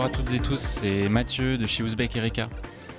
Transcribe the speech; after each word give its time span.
Bonjour 0.00 0.14
à 0.14 0.16
toutes 0.16 0.32
et 0.32 0.38
tous, 0.38 0.58
c'est 0.58 1.10
Mathieu 1.10 1.58
de 1.58 1.66
chez 1.66 1.82
Ouzbek 1.82 2.16
Erika. 2.16 2.48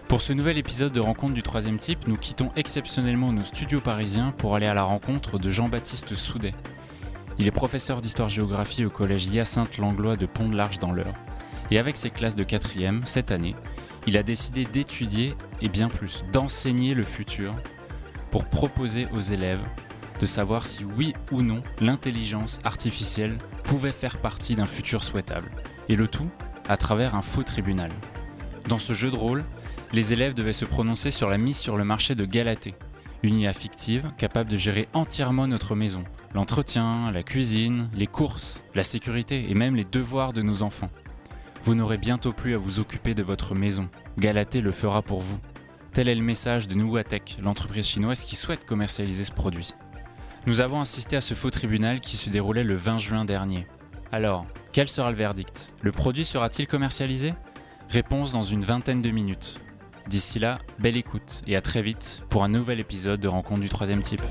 Pour 0.07 0.21
ce 0.21 0.33
nouvel 0.33 0.59
épisode 0.59 0.93
de 0.93 0.99
Rencontre 0.99 1.33
du 1.33 1.41
troisième 1.41 1.79
type, 1.79 2.07
nous 2.07 2.15
quittons 2.15 2.49
exceptionnellement 2.55 3.33
nos 3.33 3.43
studios 3.43 3.81
parisiens 3.81 4.35
pour 4.37 4.53
aller 4.53 4.67
à 4.67 4.75
la 4.75 4.83
rencontre 4.83 5.39
de 5.39 5.49
Jean-Baptiste 5.49 6.13
Soudet. 6.13 6.53
Il 7.39 7.47
est 7.47 7.51
professeur 7.51 8.01
d'histoire-géographie 8.01 8.85
au 8.85 8.91
collège 8.91 9.25
Hyacinthe 9.25 9.79
Langlois 9.79 10.15
de 10.15 10.27
Pont-de-l'Arche 10.27 10.77
dans 10.77 10.91
l'Eure. 10.91 11.15
Et 11.71 11.79
avec 11.79 11.97
ses 11.97 12.11
classes 12.11 12.35
de 12.35 12.43
4e, 12.43 13.03
cette 13.05 13.31
année, 13.31 13.55
il 14.05 14.15
a 14.15 14.21
décidé 14.21 14.65
d'étudier, 14.65 15.33
et 15.59 15.69
bien 15.69 15.89
plus, 15.89 16.23
d'enseigner 16.31 16.93
le 16.93 17.03
futur 17.03 17.55
pour 18.29 18.45
proposer 18.45 19.07
aux 19.11 19.21
élèves 19.21 19.65
de 20.19 20.27
savoir 20.27 20.67
si 20.67 20.85
oui 20.85 21.15
ou 21.31 21.41
non 21.41 21.63
l'intelligence 21.79 22.59
artificielle 22.63 23.39
pouvait 23.63 23.91
faire 23.91 24.17
partie 24.17 24.55
d'un 24.55 24.67
futur 24.67 25.03
souhaitable. 25.03 25.49
Et 25.89 25.95
le 25.95 26.07
tout 26.07 26.29
à 26.67 26.77
travers 26.77 27.15
un 27.15 27.21
faux 27.21 27.43
tribunal. 27.43 27.91
Dans 28.67 28.79
ce 28.79 28.93
jeu 28.93 29.09
de 29.11 29.15
rôle, 29.15 29.43
les 29.93 30.13
élèves 30.13 30.33
devaient 30.33 30.53
se 30.53 30.65
prononcer 30.65 31.11
sur 31.11 31.29
la 31.29 31.37
mise 31.37 31.57
sur 31.57 31.77
le 31.77 31.83
marché 31.83 32.15
de 32.15 32.25
Galatée, 32.25 32.75
une 33.23 33.37
IA 33.37 33.53
fictive 33.53 34.11
capable 34.17 34.49
de 34.49 34.57
gérer 34.57 34.87
entièrement 34.93 35.47
notre 35.47 35.75
maison, 35.75 36.03
l'entretien, 36.33 37.11
la 37.11 37.23
cuisine, 37.23 37.89
les 37.93 38.07
courses, 38.07 38.63
la 38.73 38.83
sécurité 38.83 39.49
et 39.49 39.53
même 39.53 39.75
les 39.75 39.85
devoirs 39.85 40.33
de 40.33 40.41
nos 40.41 40.63
enfants. 40.63 40.89
Vous 41.63 41.75
n'aurez 41.75 41.97
bientôt 41.97 42.31
plus 42.31 42.55
à 42.55 42.57
vous 42.57 42.79
occuper 42.79 43.13
de 43.13 43.21
votre 43.21 43.53
maison. 43.53 43.87
Galatée 44.17 44.61
le 44.61 44.71
fera 44.71 45.03
pour 45.03 45.21
vous. 45.21 45.39
Tel 45.93 46.07
est 46.07 46.15
le 46.15 46.23
message 46.23 46.67
de 46.67 46.75
Nuwatech, 46.75 47.37
l'entreprise 47.41 47.85
chinoise 47.85 48.23
qui 48.23 48.35
souhaite 48.35 48.65
commercialiser 48.65 49.25
ce 49.25 49.31
produit. 49.31 49.73
Nous 50.47 50.61
avons 50.61 50.81
assisté 50.81 51.17
à 51.17 51.21
ce 51.21 51.35
faux 51.35 51.51
tribunal 51.51 51.99
qui 51.99 52.17
se 52.17 52.29
déroulait 52.31 52.63
le 52.63 52.73
20 52.73 52.97
juin 52.97 53.25
dernier. 53.25 53.67
Alors, 54.13 54.45
quel 54.73 54.89
sera 54.89 55.09
le 55.09 55.15
verdict? 55.15 55.71
Le 55.81 55.93
produit 55.93 56.25
sera-t-il 56.25 56.67
commercialisé? 56.67 57.33
Réponse 57.87 58.33
dans 58.33 58.41
une 58.41 58.61
vingtaine 58.61 59.01
de 59.01 59.09
minutes. 59.09 59.61
D'ici 60.09 60.37
là, 60.37 60.57
belle 60.79 60.97
écoute 60.97 61.41
et 61.47 61.55
à 61.55 61.61
très 61.61 61.81
vite 61.81 62.21
pour 62.29 62.43
un 62.43 62.49
nouvel 62.49 62.81
épisode 62.81 63.21
de 63.21 63.29
Rencontre 63.29 63.61
du 63.61 63.69
troisième 63.69 64.01
type. 64.01 64.21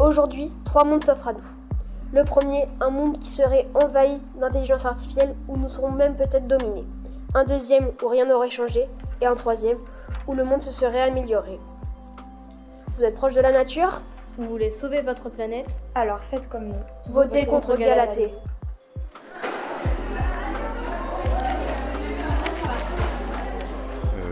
Aujourd'hui, 0.00 0.50
trois 0.64 0.82
mondes 0.82 1.04
s'offrent 1.04 1.28
à 1.28 1.32
nous. 1.34 1.38
Le 2.12 2.24
premier, 2.24 2.66
un 2.80 2.90
monde 2.90 3.20
qui 3.20 3.30
serait 3.30 3.68
envahi 3.74 4.18
d'intelligence 4.40 4.84
artificielle 4.84 5.36
où 5.46 5.56
nous 5.56 5.68
serons 5.68 5.92
même 5.92 6.16
peut-être 6.16 6.48
dominés. 6.48 6.84
Un 7.34 7.44
deuxième 7.44 7.92
où 8.02 8.08
rien 8.08 8.26
n'aurait 8.26 8.50
changé. 8.50 8.86
Et 9.22 9.26
un 9.26 9.34
troisième 9.34 9.78
où 10.26 10.34
le 10.34 10.44
monde 10.44 10.62
se 10.62 10.70
serait 10.70 11.00
amélioré. 11.00 11.58
Vous 12.98 13.04
êtes 13.04 13.14
proche 13.14 13.32
de 13.32 13.40
la 13.40 13.52
nature? 13.52 14.02
Vous 14.36 14.44
voulez 14.46 14.70
sauver 14.70 15.00
votre 15.00 15.30
planète? 15.30 15.66
Alors 15.94 16.20
faites 16.20 16.46
comme 16.50 16.68
nous. 16.68 16.82
Votez 17.08 17.46
contre 17.46 17.76
Galatée. 17.76 18.30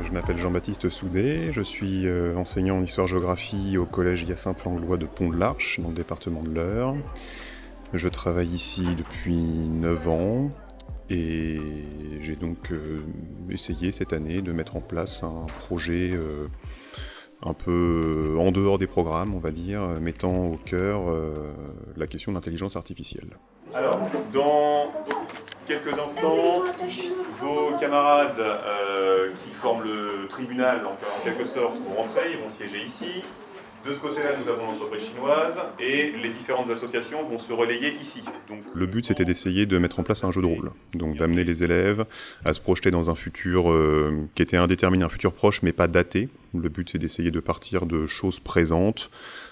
Je 0.05 0.13
m'appelle 0.13 0.39
Jean-Baptiste 0.39 0.91
Soudet, 0.91 1.53
je 1.53 1.63
suis 1.63 2.05
euh, 2.07 2.37
enseignant 2.37 2.79
en 2.79 2.83
histoire-géographie 2.83 3.79
au 3.79 3.87
collège 3.87 4.25
Hyacinthe 4.25 4.65
Langlois 4.65 4.97
de 4.97 5.07
Pont-de-l'Arche, 5.07 5.79
dans 5.79 5.89
le 5.89 5.95
département 5.95 6.43
de 6.43 6.51
l'Eure. 6.51 6.97
Je 7.95 8.09
travaille 8.09 8.49
ici 8.49 8.85
depuis 8.97 9.37
9 9.37 10.09
ans 10.09 10.51
et 11.11 11.61
j'ai 12.21 12.37
donc 12.37 12.73
euh, 12.73 13.01
essayé 13.51 13.93
cette 13.93 14.13
année 14.13 14.43
de 14.43 14.53
mettre 14.53 14.77
en 14.77 14.81
place 14.81 15.23
un 15.23 15.47
projet 15.59 16.11
euh, 16.13 16.47
un 17.43 17.55
peu 17.55 18.37
en 18.39 18.53
dehors 18.53 18.79
des 18.79 18.87
programmes, 18.87 19.35
on 19.35 19.39
va 19.39 19.51
dire, 19.51 19.81
mettant 20.01 20.47
au 20.47 20.57
cœur 20.57 21.01
la 21.97 22.07
question 22.07 22.33
de 22.33 22.37
l'intelligence 22.37 22.77
artificielle. 22.77 23.39
Alors, 23.75 23.99
dans 24.35 24.93
quelques 25.71 25.97
instants, 26.01 26.65
vos 27.39 27.79
camarades 27.79 28.41
euh, 28.41 29.31
qui 29.45 29.53
forment 29.53 29.85
le 29.85 30.27
tribunal, 30.29 30.83
en 30.85 30.97
quelque 31.25 31.45
sorte, 31.45 31.77
vont 31.79 32.03
rentrer, 32.03 32.33
ils 32.33 32.39
vont 32.39 32.49
siéger 32.49 32.85
ici. 32.85 33.23
De 33.87 33.95
ce 33.95 33.99
côté-là, 33.99 34.37
nous 34.39 34.47
avons 34.51 34.73
l'entreprise 34.73 35.05
chinoise 35.05 35.59
et 35.79 36.13
les 36.23 36.29
différentes 36.29 36.69
associations 36.69 37.25
vont 37.25 37.39
se 37.39 37.53
relayer 37.53 37.95
ici. 38.03 38.23
Donc, 38.49 38.59
le 38.75 38.87
but, 38.87 39.07
c'était 39.07 39.25
d'essayer 39.25 39.65
de 39.65 39.79
mettre 39.79 40.01
en 40.01 40.03
place 40.03 40.23
un 40.23 40.33
jeu 40.33 40.43
de 40.43 40.47
rôle, 40.47 40.73
donc 40.95 41.17
d'amener 41.17 41.45
les 41.45 41.65
élèves 41.65 42.05
à 42.45 42.53
se 42.53 42.61
projeter 42.61 42.91
dans 42.91 43.09
un 43.09 43.15
futur 43.15 43.73
euh, 43.73 44.29
qui 44.35 44.43
était 44.43 44.59
indéterminé, 44.59 45.05
un 45.05 45.09
futur 45.09 45.33
proche, 45.33 45.63
mais 45.63 45.73
pas 45.73 45.89
daté. 45.89 46.29
Le 46.55 46.69
but, 46.69 46.91
c'est 46.91 46.99
d'essayer 46.99 47.31
de 47.31 47.41
partir 47.41 47.87
de 47.87 48.07
choses 48.07 48.39
présentes, 48.39 49.11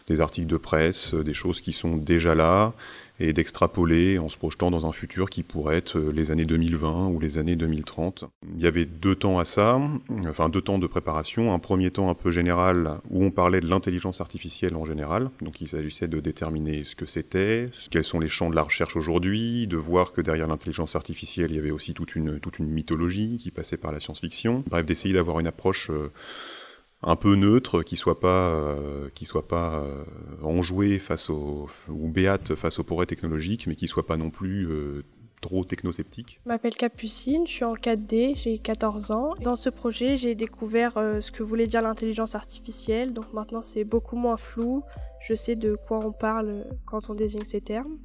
des 0.09 0.21
articles 0.21 0.47
de 0.47 0.59
presse, 0.59 1.15
des 1.15 1.35
choses 1.35 1.63
qui 1.63 1.73
sont 1.73 1.97
déjà 1.97 2.35
là, 2.35 2.75
et 3.21 3.33
d'extrapoler 3.33 4.19
en 4.19 4.29
se 4.29 4.37
projetant 4.37 4.71
dans 4.71 4.87
un 4.87 4.93
futur 4.93 5.29
qui 5.31 5.43
pourrait 5.43 5.77
être 5.77 5.99
euh, 5.99 6.13
les 6.13 6.31
années 6.31 6.45
2020 6.45 7.09
ou 7.09 7.19
les 7.19 7.39
années 7.39 7.57
2030. 7.57 8.25
Il 8.55 8.63
y 8.63 8.67
avait 8.67 8.85
deux 8.85 9.15
temps 9.15 9.39
à 9.39 9.45
ça, 9.45 9.81
enfin 10.29 10.49
deux 10.49 10.61
temps 10.61 10.79
de 10.79 10.87
préparation. 10.87 11.53
Un 11.53 11.59
premier 11.59 11.91
temps 11.91 12.11
un 12.11 12.15
peu 12.15 12.31
général 12.31 13.01
où 13.11 13.25
on 13.25 13.31
parlait 13.31 13.61
de 13.61 13.69
l'intelligence 13.69 14.21
artificielle 14.21 14.77
en 14.77 14.85
général, 14.85 15.31
donc 15.43 15.61
il 15.61 15.69
s'agissait 15.69 16.09
de 16.09 16.21
déterminer 16.21 16.85
ce 16.85 16.95
que 16.95 17.07
c'était, 17.07 17.71
quels 17.91 18.05
sont 18.05 18.21
les 18.21 18.29
champs 18.29 18.51
de 18.51 18.57
la 18.57 18.63
recherche 18.63 18.97
aujourd'hui, 18.97 19.67
de 19.67 19.77
voir 19.77 20.13
que 20.13 20.21
derrière 20.21 20.49
l'intelligence 20.49 20.97
artificielle 20.97 21.51
il 21.51 21.57
y 21.57 21.59
avait 21.59 21.71
aussi 21.71 21.95
toute 21.95 22.15
une, 22.15 22.41
toute 22.41 22.59
une 22.59 22.69
mythologie 22.69 23.37
qui 23.37 23.51
passait 23.51 23.77
par 23.77 23.93
la 23.93 24.01
science-fiction. 24.01 24.65
Bref, 24.69 24.87
d'essayer 24.87 25.15
d'avoir 25.15 25.41
une 25.41 25.47
approche... 25.47 25.91
Euh, 25.91 26.11
un 27.03 27.17
peu 27.17 27.37
neutre, 27.37 27.83
qui 27.83 27.97
soit 27.97 28.19
pas, 28.19 28.51
euh, 28.51 29.09
qui 29.15 29.25
soit 29.25 29.47
pas 29.47 29.81
euh, 29.81 30.05
enjoué 30.43 30.99
face 30.99 31.31
au 31.31 31.69
ou 31.89 32.09
béate 32.09 32.55
face 32.55 32.79
aux 32.79 32.85
progrès 32.85 33.07
technologiques, 33.07 33.67
mais 33.67 33.77
qui 33.77 33.87
soit 33.87 34.07
pas 34.07 34.17
non 34.17 34.31
plus 34.31 34.67
euh, 34.69 35.05
trop 35.41 35.65
technosceptique. 35.65 36.41
Je 36.45 36.49
m'appelle 36.49 36.75
Capucine, 36.75 37.47
je 37.47 37.53
suis 37.53 37.65
en 37.65 37.75
4D, 37.75 38.37
j'ai 38.37 38.59
14 38.59 39.13
ans. 39.13 39.35
Dans 39.41 39.55
ce 39.55 39.71
projet, 39.71 40.17
j'ai 40.17 40.35
découvert 40.35 40.95
ce 40.95 41.31
que 41.31 41.45
voulait 41.45 41.69
dire 41.69 41.83
l'intelligence 41.83 42.35
artificielle, 42.35 43.13
donc 43.13 43.33
maintenant 43.33 43.63
c'est 43.63 43.85
beaucoup 43.85 44.17
moins 44.17 44.37
flou. 44.37 44.83
Je 45.21 45.35
sais 45.35 45.55
de 45.55 45.77
quoi 45.87 46.05
on 46.05 46.11
parle 46.11 46.65
quand 46.85 47.11
on 47.11 47.15
désigne 47.15 47.45
ces 47.45 47.61
termes. 47.61 47.99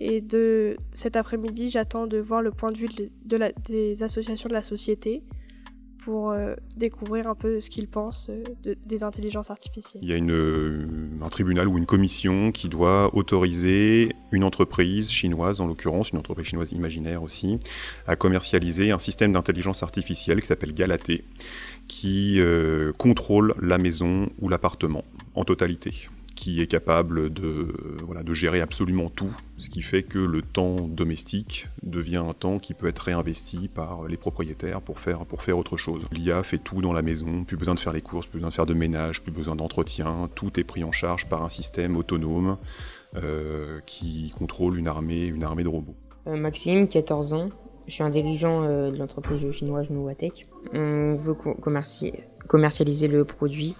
Et 0.00 0.20
de 0.20 0.76
cet 0.92 1.14
après-midi, 1.14 1.70
j'attends 1.70 2.08
de 2.08 2.18
voir 2.18 2.42
le 2.42 2.50
point 2.50 2.72
de 2.72 2.76
vue 2.76 2.88
des 3.24 4.02
associations 4.02 4.48
de 4.48 4.54
la 4.54 4.62
société 4.62 5.22
pour 6.06 6.30
euh, 6.30 6.54
découvrir 6.76 7.26
un 7.26 7.34
peu 7.34 7.60
ce 7.60 7.68
qu'ils 7.68 7.88
pensent 7.88 8.28
euh, 8.30 8.44
de, 8.62 8.76
des 8.86 9.02
intelligences 9.02 9.50
artificielles. 9.50 10.04
Il 10.04 10.08
y 10.08 10.12
a 10.12 10.16
euh, 10.16 10.86
un 11.20 11.28
tribunal 11.28 11.66
ou 11.66 11.78
une 11.78 11.84
commission 11.84 12.52
qui 12.52 12.68
doit 12.68 13.12
autoriser 13.12 14.14
une 14.30 14.44
entreprise 14.44 15.10
chinoise, 15.10 15.60
en 15.60 15.66
l'occurrence 15.66 16.10
une 16.10 16.18
entreprise 16.20 16.46
chinoise 16.46 16.70
imaginaire 16.70 17.24
aussi, 17.24 17.58
à 18.06 18.14
commercialiser 18.14 18.92
un 18.92 19.00
système 19.00 19.32
d'intelligence 19.32 19.82
artificielle 19.82 20.40
qui 20.40 20.46
s'appelle 20.46 20.74
Galatée, 20.74 21.24
qui 21.88 22.40
contrôle 22.98 23.54
la 23.60 23.78
maison 23.78 24.28
ou 24.40 24.48
l'appartement 24.48 25.04
en 25.34 25.44
totalité 25.44 26.08
qui 26.36 26.60
est 26.60 26.66
capable 26.68 27.32
de, 27.32 27.74
voilà, 28.04 28.22
de 28.22 28.32
gérer 28.34 28.60
absolument 28.60 29.08
tout, 29.08 29.34
ce 29.58 29.68
qui 29.68 29.82
fait 29.82 30.02
que 30.04 30.18
le 30.18 30.42
temps 30.42 30.86
domestique 30.86 31.68
devient 31.82 32.22
un 32.28 32.34
temps 32.34 32.58
qui 32.58 32.74
peut 32.74 32.86
être 32.86 33.00
réinvesti 33.00 33.68
par 33.68 34.06
les 34.06 34.16
propriétaires 34.16 34.82
pour 34.82 35.00
faire, 35.00 35.24
pour 35.26 35.42
faire 35.42 35.58
autre 35.58 35.76
chose. 35.76 36.04
L'IA 36.12 36.42
fait 36.44 36.58
tout 36.58 36.82
dans 36.82 36.92
la 36.92 37.02
maison, 37.02 37.42
plus 37.42 37.56
besoin 37.56 37.74
de 37.74 37.80
faire 37.80 37.94
les 37.94 38.02
courses, 38.02 38.26
plus 38.26 38.38
besoin 38.38 38.50
de 38.50 38.54
faire 38.54 38.66
de 38.66 38.74
ménage, 38.74 39.22
plus 39.22 39.32
besoin 39.32 39.56
d'entretien, 39.56 40.28
tout 40.34 40.60
est 40.60 40.64
pris 40.64 40.84
en 40.84 40.92
charge 40.92 41.26
par 41.26 41.42
un 41.42 41.48
système 41.48 41.96
autonome 41.96 42.58
euh, 43.16 43.80
qui 43.86 44.32
contrôle 44.36 44.78
une 44.78 44.88
armée, 44.88 45.26
une 45.26 45.42
armée 45.42 45.64
de 45.64 45.68
robots. 45.68 45.96
Euh, 46.26 46.36
Maxime, 46.36 46.86
14 46.86 47.32
ans, 47.32 47.48
je 47.86 47.94
suis 47.94 48.02
un 48.02 48.10
dirigeant 48.10 48.62
euh, 48.62 48.90
de 48.90 48.96
l'entreprise 48.96 49.50
chinoise 49.52 49.88
Nuwatech. 49.90 50.46
On 50.74 51.16
veut 51.16 51.34
commerci 51.34 52.12
commercialiser 52.46 53.08
le 53.08 53.24
produit 53.24 53.74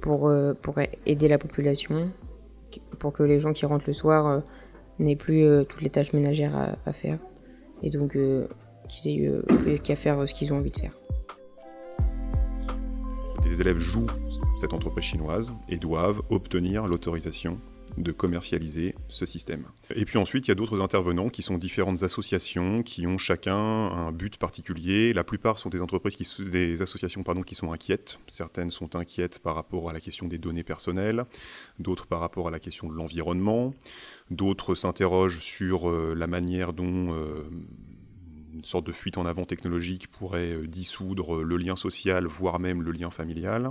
pour, 0.00 0.28
euh, 0.28 0.54
pour 0.54 0.76
aider 1.06 1.28
la 1.28 1.38
population, 1.38 2.10
pour 2.98 3.12
que 3.12 3.22
les 3.22 3.40
gens 3.40 3.52
qui 3.52 3.66
rentrent 3.66 3.86
le 3.86 3.92
soir 3.92 4.26
euh, 4.26 4.40
n'aient 4.98 5.16
plus 5.16 5.44
euh, 5.44 5.64
toutes 5.64 5.82
les 5.82 5.90
tâches 5.90 6.12
ménagères 6.12 6.56
à, 6.56 6.76
à 6.86 6.92
faire. 6.92 7.18
Et 7.82 7.90
donc 7.90 8.16
qu'ils 8.88 9.24
aient 9.24 9.30
plus 9.46 9.78
qu'à 9.78 9.96
faire 9.96 10.28
ce 10.28 10.34
qu'ils 10.34 10.52
ont 10.52 10.58
envie 10.58 10.70
de 10.70 10.78
faire. 10.78 10.92
Les 13.46 13.60
élèves 13.60 13.78
jouent 13.78 14.06
cette 14.60 14.74
entreprise 14.74 15.04
chinoise 15.04 15.52
et 15.68 15.78
doivent 15.78 16.20
obtenir 16.28 16.86
l'autorisation 16.86 17.58
de 18.02 18.12
commercialiser 18.12 18.94
ce 19.08 19.26
système. 19.26 19.64
Et 19.94 20.04
puis 20.04 20.18
ensuite, 20.18 20.46
il 20.46 20.50
y 20.50 20.52
a 20.52 20.54
d'autres 20.54 20.80
intervenants 20.80 21.28
qui 21.28 21.42
sont 21.42 21.58
différentes 21.58 22.02
associations 22.02 22.82
qui 22.82 23.06
ont 23.06 23.18
chacun 23.18 23.56
un 23.56 24.12
but 24.12 24.36
particulier. 24.36 25.12
La 25.12 25.24
plupart 25.24 25.58
sont 25.58 25.68
des 25.68 25.82
entreprises 25.82 26.16
qui 26.16 26.26
des 26.44 26.82
associations 26.82 27.22
pardon 27.22 27.42
qui 27.42 27.54
sont 27.54 27.72
inquiètes. 27.72 28.18
Certaines 28.26 28.70
sont 28.70 28.96
inquiètes 28.96 29.38
par 29.38 29.54
rapport 29.54 29.90
à 29.90 29.92
la 29.92 30.00
question 30.00 30.26
des 30.26 30.38
données 30.38 30.64
personnelles, 30.64 31.24
d'autres 31.78 32.06
par 32.06 32.20
rapport 32.20 32.48
à 32.48 32.50
la 32.50 32.60
question 32.60 32.88
de 32.88 32.94
l'environnement, 32.94 33.74
d'autres 34.30 34.74
s'interrogent 34.74 35.40
sur 35.40 35.90
euh, 35.90 36.14
la 36.16 36.26
manière 36.26 36.72
dont 36.72 37.14
euh, 37.14 37.44
une 38.52 38.64
sorte 38.64 38.86
de 38.86 38.92
fuite 38.92 39.18
en 39.18 39.26
avant 39.26 39.44
technologique 39.44 40.08
pourrait 40.10 40.66
dissoudre 40.66 41.42
le 41.42 41.56
lien 41.56 41.76
social, 41.76 42.26
voire 42.26 42.58
même 42.58 42.82
le 42.82 42.92
lien 42.92 43.10
familial. 43.10 43.70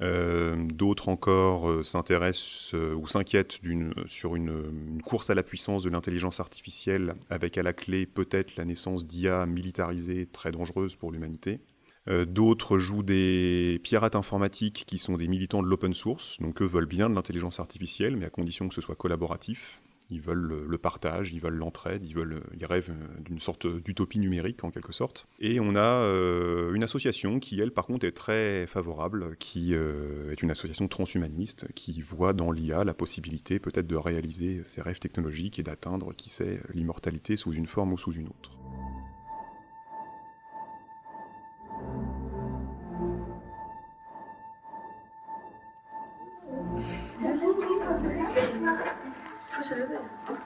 D'autres 0.00 1.10
encore 1.10 1.84
s'intéressent 1.84 2.72
ou 2.72 3.06
s'inquiètent 3.06 3.60
sur 4.06 4.34
une, 4.34 5.02
course 5.04 5.28
à 5.30 5.34
la 5.34 5.42
puissance 5.42 5.82
de 5.82 5.90
l'intelligence 5.90 6.40
artificielle 6.40 7.14
avec 7.28 7.58
à 7.58 7.62
la 7.62 7.72
clé 7.72 8.06
peut-être 8.06 8.56
la 8.56 8.64
naissance 8.64 9.06
d'IA 9.06 9.44
militarisées 9.46 10.26
très 10.26 10.52
dangereuses 10.52 10.96
pour 10.96 11.12
l'humanité. 11.12 11.60
Euh, 12.08 12.24
d'autres 12.24 12.78
jouent 12.78 13.02
des 13.02 13.80
pirates 13.82 14.16
informatiques 14.16 14.84
qui 14.86 14.98
sont 14.98 15.16
des 15.16 15.28
militants 15.28 15.62
de 15.62 15.68
l'open 15.68 15.92
source, 15.94 16.38
donc 16.40 16.62
eux 16.62 16.66
veulent 16.66 16.86
bien 16.86 17.10
de 17.10 17.14
l'intelligence 17.14 17.60
artificielle, 17.60 18.16
mais 18.16 18.26
à 18.26 18.30
condition 18.30 18.68
que 18.68 18.74
ce 18.74 18.80
soit 18.80 18.96
collaboratif. 18.96 19.82
Ils 20.10 20.20
veulent 20.20 20.66
le 20.66 20.78
partage, 20.78 21.32
ils 21.32 21.40
veulent 21.40 21.56
l'entraide, 21.56 22.04
ils, 22.04 22.14
veulent, 22.14 22.42
ils 22.58 22.66
rêvent 22.66 22.90
euh, 22.90 23.20
d'une 23.22 23.38
sorte 23.38 23.66
d'utopie 23.66 24.18
numérique 24.18 24.64
en 24.64 24.70
quelque 24.70 24.92
sorte. 24.92 25.26
Et 25.38 25.60
on 25.60 25.74
a 25.76 26.02
euh, 26.02 26.74
une 26.74 26.82
association 26.82 27.38
qui, 27.38 27.60
elle, 27.60 27.72
par 27.72 27.86
contre, 27.86 28.06
est 28.06 28.12
très 28.12 28.66
favorable, 28.66 29.36
qui 29.38 29.74
est 29.74 30.42
une 30.42 30.50
association 30.50 30.88
transhumaniste, 30.88 31.66
qui 31.74 32.00
voit 32.00 32.32
dans 32.32 32.50
l'IA 32.50 32.84
la 32.84 32.94
possibilité 32.94 33.58
peut-être 33.58 33.86
de 33.86 33.96
réaliser 33.96 34.62
ses 34.64 34.82
rêves 34.82 34.98
technologiques 34.98 35.58
et 35.58 35.62
d'atteindre, 35.62 36.12
qui 36.14 36.30
sait, 36.30 36.60
l'immortalité 36.74 37.36
sous 37.36 37.52
une 37.52 37.66
forme 37.66 37.92
ou 37.92 37.98
sous 37.98 38.12
une 38.12 38.28
autre. 38.28 38.58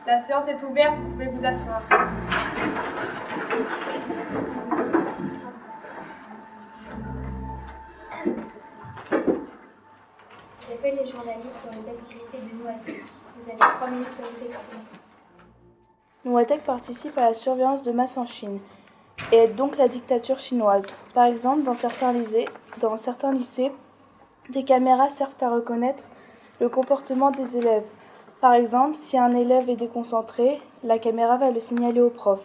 La 0.07 0.27
séance 0.27 0.49
est 0.49 0.61
ouverte, 0.65 0.97
vous 0.99 1.13
pouvez 1.13 1.27
vous 1.29 1.45
asseoir. 1.47 1.83
J'appelle 10.69 10.97
les 11.01 11.07
journalistes 11.07 11.61
sur 11.61 11.71
les 11.71 11.89
activités 11.91 12.39
de 12.39 12.61
Noatec. 12.61 13.05
Vous 13.37 13.51
avez 13.51 13.59
trois 13.59 13.89
minutes 13.89 14.09
pour 14.09 14.25
vous 14.25 14.47
exprimer. 14.47 14.83
Noatec 16.25 16.65
participe 16.65 17.17
à 17.17 17.27
la 17.27 17.35
surveillance 17.35 17.85
de 17.85 17.93
masse 17.93 18.17
en 18.17 18.27
Chine 18.27 18.59
et 19.31 19.37
aide 19.37 19.55
donc 19.55 19.77
la 19.77 19.87
dictature 19.87 20.41
chinoise. 20.41 20.93
Par 21.15 21.27
exemple, 21.27 21.63
dans 21.63 21.77
certains 21.77 22.13
lycées, 22.13 22.49
dans 22.81 22.97
certains 22.97 23.31
lycées 23.31 23.71
des 24.49 24.65
caméras 24.65 25.09
servent 25.09 25.37
à 25.41 25.51
reconnaître 25.51 26.03
le 26.61 26.69
comportement 26.69 27.31
des 27.31 27.59
élèves. 27.59 27.85
Par 28.45 28.53
exemple, 28.53 28.97
si 28.97 29.17
un 29.17 29.35
élève 29.35 29.71
est 29.71 29.77
déconcentré, 29.77 30.61
la 30.83 30.99
caméra 30.99 31.39
va 31.39 31.51
le 31.51 31.61
signaler 31.61 32.03
au 32.03 32.11
prof. 32.11 32.41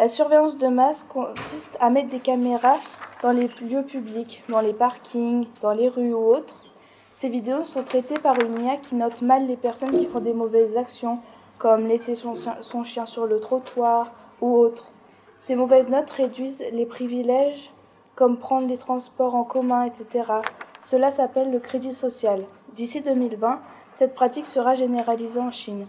La 0.00 0.08
surveillance 0.08 0.58
de 0.58 0.66
masse 0.66 1.04
consiste 1.04 1.76
à 1.78 1.88
mettre 1.88 2.08
des 2.08 2.18
caméras 2.18 2.80
dans 3.22 3.30
les 3.30 3.46
lieux 3.62 3.84
publics, 3.84 4.42
dans 4.48 4.60
les 4.60 4.72
parkings, 4.72 5.46
dans 5.62 5.70
les 5.70 5.88
rues 5.88 6.12
ou 6.12 6.34
autres. 6.34 6.56
Ces 7.14 7.28
vidéos 7.28 7.62
sont 7.62 7.84
traitées 7.84 8.18
par 8.20 8.42
une 8.42 8.60
IA 8.60 8.78
qui 8.78 8.96
note 8.96 9.22
mal 9.22 9.46
les 9.46 9.56
personnes 9.56 9.92
qui 9.92 10.06
font 10.06 10.18
des 10.18 10.34
mauvaises 10.34 10.76
actions, 10.76 11.20
comme 11.58 11.86
laisser 11.86 12.16
son, 12.16 12.82
chien 12.82 13.06
sur 13.06 13.26
le 13.26 13.38
trottoir 13.38 14.10
ou 14.40 14.56
autre. 14.56 14.90
Ces 15.38 15.54
mauvaises 15.54 15.88
notes 15.88 16.10
réduisent 16.10 16.64
les 16.72 16.86
privilèges, 16.86 17.70
comme 18.16 18.36
prendre 18.36 18.66
les 18.66 18.78
transports 18.78 19.36
en 19.36 19.44
commun, 19.44 19.84
etc. 19.84 20.24
Cela 20.82 21.12
s'appelle 21.12 21.52
le 21.52 21.60
crédit 21.60 21.94
social. 21.94 22.42
D'ici 22.74 23.00
2020, 23.00 23.60
cette 23.94 24.14
pratique 24.14 24.46
sera 24.46 24.74
généralisée 24.74 25.40
en 25.40 25.50
Chine. 25.50 25.86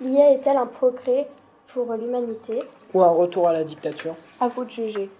L'IA 0.00 0.32
est-elle 0.32 0.56
un 0.56 0.66
progrès 0.66 1.28
pour 1.68 1.92
l'humanité 1.94 2.62
Ou 2.94 3.02
un 3.02 3.08
retour 3.10 3.48
à 3.48 3.52
la 3.52 3.64
dictature? 3.64 4.14
À 4.40 4.48
vous 4.48 4.64
de 4.64 4.70
juger. 4.70 5.10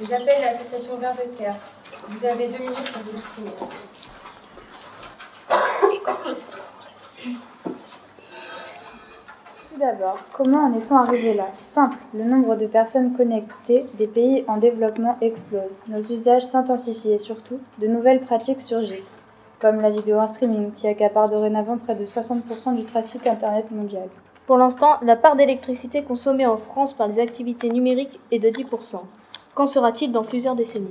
J'appelle 0.00 0.42
l'association 0.42 0.96
Vert 0.96 1.14
de 1.14 1.36
Terre. 1.36 1.56
Vous 2.08 2.24
avez 2.24 2.48
deux 2.48 2.58
minutes 2.58 2.92
pour 2.92 3.02
vous 3.02 3.16
exprimer. 3.16 3.50
Tout 9.78 9.84
d'abord, 9.84 10.18
comment 10.32 10.64
en 10.64 10.74
est-on 10.74 10.96
arrivé 10.96 11.34
là? 11.34 11.46
Simple, 11.64 11.98
le 12.12 12.24
nombre 12.24 12.56
de 12.56 12.66
personnes 12.66 13.12
connectées 13.16 13.86
des 13.96 14.08
pays 14.08 14.44
en 14.48 14.56
développement 14.56 15.16
explose. 15.20 15.78
Nos 15.86 16.00
usages 16.00 16.44
s'intensifient 16.44 17.12
et 17.12 17.18
surtout, 17.18 17.60
de 17.80 17.86
nouvelles 17.86 18.22
pratiques 18.22 18.60
surgissent, 18.60 19.14
comme 19.60 19.80
la 19.80 19.90
vidéo 19.90 20.18
en 20.18 20.26
streaming 20.26 20.72
qui 20.72 20.88
accapare 20.88 21.28
dorénavant 21.28 21.78
près 21.78 21.94
de 21.94 22.04
60% 22.04 22.74
du 22.74 22.82
trafic 22.86 23.24
Internet 23.28 23.70
mondial. 23.70 24.08
Pour 24.48 24.56
l'instant, 24.56 24.96
la 25.02 25.14
part 25.14 25.36
d'électricité 25.36 26.02
consommée 26.02 26.46
en 26.46 26.56
France 26.56 26.92
par 26.92 27.06
les 27.06 27.20
activités 27.20 27.70
numériques 27.70 28.18
est 28.32 28.40
de 28.40 28.48
10%. 28.48 28.96
Qu'en 29.54 29.66
sera-t-il 29.66 30.10
dans 30.10 30.24
plusieurs 30.24 30.56
décennies? 30.56 30.88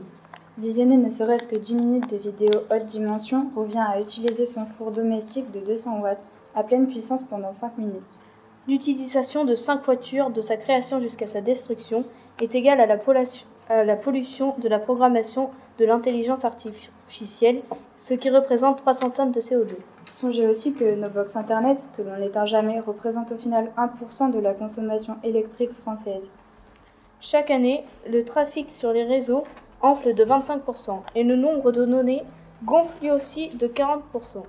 Visionner 0.58 0.96
ne 0.96 1.10
serait-ce 1.10 1.48
que 1.48 1.58
10 1.58 1.76
minutes 1.76 2.10
de 2.10 2.16
vidéo 2.16 2.52
haute 2.72 2.86
dimension 2.86 3.48
revient 3.54 3.84
à 3.86 4.00
utiliser 4.00 4.46
son 4.46 4.66
four 4.78 4.92
domestique 4.92 5.52
de 5.52 5.60
200 5.60 6.00
watts 6.00 6.24
à 6.56 6.64
pleine 6.64 6.88
puissance 6.88 7.24
pendant 7.24 7.52
5 7.52 7.78
minutes. 7.78 8.14
L'utilisation 8.68 9.46
de 9.46 9.56
5 9.56 9.82
voitures 9.86 10.30
de 10.30 10.42
sa 10.42 10.58
création 10.58 11.00
jusqu'à 11.00 11.26
sa 11.26 11.40
destruction 11.40 12.04
est 12.42 12.54
égale 12.54 12.82
à 12.82 12.86
la, 12.86 12.98
à 13.70 13.84
la 13.86 13.96
pollution 13.96 14.56
de 14.58 14.68
la 14.68 14.78
programmation 14.78 15.52
de 15.78 15.86
l'intelligence 15.86 16.44
artificielle, 16.44 17.62
ce 17.98 18.14
qui 18.14 18.30
représente 18.30 18.80
300 18.80 19.12
tonnes 19.12 19.32
de 19.32 19.40
CO2. 19.40 19.76
Songez 20.10 20.48
aussi 20.48 20.74
que 20.74 20.96
nos 20.96 21.08
box 21.08 21.38
Internet, 21.38 21.90
que 21.96 22.02
l'on 22.02 22.18
n'éteint 22.18 22.46
jamais, 22.46 22.82
représentent 22.82 23.32
au 23.32 23.38
final 23.38 23.72
1% 23.78 24.32
de 24.32 24.40
la 24.40 24.54
consommation 24.54 25.16
électrique 25.24 25.72
française. 25.82 26.30
Chaque 27.22 27.52
année, 27.52 27.86
le 28.10 28.26
trafic 28.26 28.70
sur 28.70 28.92
les 28.92 29.06
réseaux 29.06 29.46
enfle 29.82 30.14
de 30.14 30.26
25% 30.26 31.04
et 31.16 31.24
le 31.24 31.38
nombre 31.38 31.72
de 31.72 31.86
données 31.86 32.24
gonfle 32.66 32.94
lui 33.02 33.12
aussi 33.12 33.48
de 33.50 33.68
40% 33.68 34.44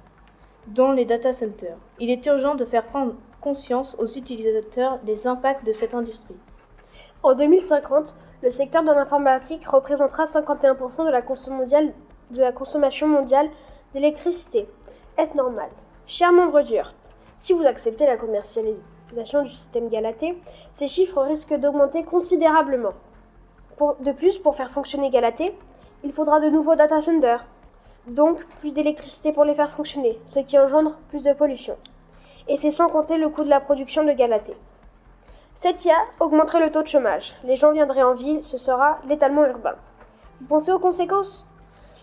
dans 0.68 0.90
les 0.90 1.04
data 1.04 1.32
centers. 1.32 1.76
Il 2.00 2.10
est 2.10 2.26
urgent 2.26 2.56
de 2.56 2.64
faire 2.64 2.84
prendre 2.84 3.14
conscience 3.40 3.96
aux 3.98 4.06
utilisateurs 4.06 4.98
des 5.04 5.26
impacts 5.26 5.64
de 5.64 5.72
cette 5.72 5.94
industrie. 5.94 6.36
En 7.22 7.34
2050, 7.34 8.14
le 8.42 8.50
secteur 8.50 8.84
de 8.84 8.92
l'informatique 8.92 9.66
représentera 9.66 10.24
51% 10.24 11.06
de 11.06 12.40
la, 12.40 12.52
consommation 12.52 13.08
mondiale 13.08 13.50
d'électricité. 13.92 14.68
Est-ce 15.16 15.36
normal? 15.36 15.68
Chers 16.06 16.32
membres 16.32 16.62
du 16.62 16.74
HURT, 16.74 16.94
si 17.36 17.52
vous 17.52 17.64
acceptez 17.64 18.06
la 18.06 18.16
commercialisation 18.16 19.42
du 19.42 19.50
système 19.50 19.88
Galatée, 19.88 20.38
ces 20.74 20.86
chiffres 20.86 21.22
risquent 21.22 21.58
d'augmenter 21.58 22.04
considérablement. 22.04 22.94
de 24.00 24.12
plus, 24.12 24.38
pour 24.38 24.54
faire 24.54 24.70
fonctionner 24.70 25.10
Galatée, 25.10 25.56
il 26.04 26.12
faudra 26.12 26.38
de 26.38 26.48
nouveaux 26.48 26.76
data 26.76 27.00
centers, 27.00 27.44
donc 28.06 28.44
plus 28.60 28.72
d'électricité 28.72 29.32
pour 29.32 29.44
les 29.44 29.54
faire 29.54 29.70
fonctionner, 29.70 30.20
ce 30.26 30.38
qui 30.38 30.58
engendre 30.58 30.96
plus 31.08 31.24
de 31.24 31.32
pollution 31.32 31.76
et 32.48 32.56
c'est 32.56 32.70
sans 32.70 32.88
compter 32.88 33.18
le 33.18 33.28
coût 33.28 33.44
de 33.44 33.50
la 33.50 33.60
production 33.60 34.04
de 34.04 34.12
Galatée. 34.12 34.56
Cette 35.54 35.84
IA 35.84 35.96
augmenterait 36.20 36.64
le 36.64 36.70
taux 36.70 36.82
de 36.82 36.88
chômage. 36.88 37.34
Les 37.44 37.56
gens 37.56 37.72
viendraient 37.72 38.02
en 38.02 38.14
ville, 38.14 38.42
ce 38.44 38.56
sera 38.58 38.98
l'étalement 39.08 39.44
urbain. 39.44 39.74
Vous 40.40 40.46
pensez 40.46 40.72
aux 40.72 40.78
conséquences? 40.78 41.46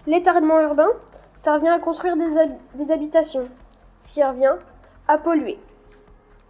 L'étalement 0.07 0.59
urbain, 0.59 0.89
ça 1.35 1.53
revient 1.53 1.69
à 1.69 1.79
construire 1.79 2.15
des, 2.17 2.91
habitations. 2.91 3.45
Ça 3.99 4.29
revient 4.29 4.55
à 5.07 5.17
polluer. 5.17 5.57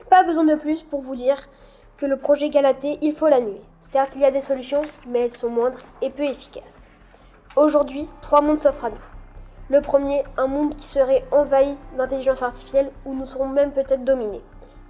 Pas 0.10 0.24
besoin 0.24 0.44
de 0.44 0.56
plus 0.56 0.84
pour 0.84 1.02
vous 1.02 1.16
dire 1.16 1.48
que 1.98 2.06
le 2.06 2.18
projet 2.18 2.50
Galatée, 2.50 2.98
il 3.02 3.14
faut 3.14 3.28
l'annuler. 3.28 3.62
Certes, 3.84 4.16
il 4.16 4.22
y 4.22 4.26
a 4.26 4.32
des 4.32 4.42
solutions, 4.42 4.82
mais 5.08 5.22
elles 5.22 5.34
sont 5.34 5.50
moindres 5.50 5.80
et 6.02 6.10
peu 6.10 6.24
efficaces. 6.24 6.88
Aujourd'hui, 7.56 8.10
trois 8.22 8.42
mondes 8.42 8.60
s'offrent 8.60 8.86
à 8.86 8.90
nous. 8.90 9.15
Le 9.68 9.82
premier, 9.82 10.24
un 10.38 10.46
monde 10.46 10.76
qui 10.76 10.86
serait 10.86 11.24
envahi 11.32 11.76
d'intelligence 11.98 12.44
artificielle 12.44 12.92
où 13.04 13.16
nous 13.16 13.26
serons 13.26 13.48
même 13.48 13.72
peut-être 13.72 14.04
dominés. 14.04 14.42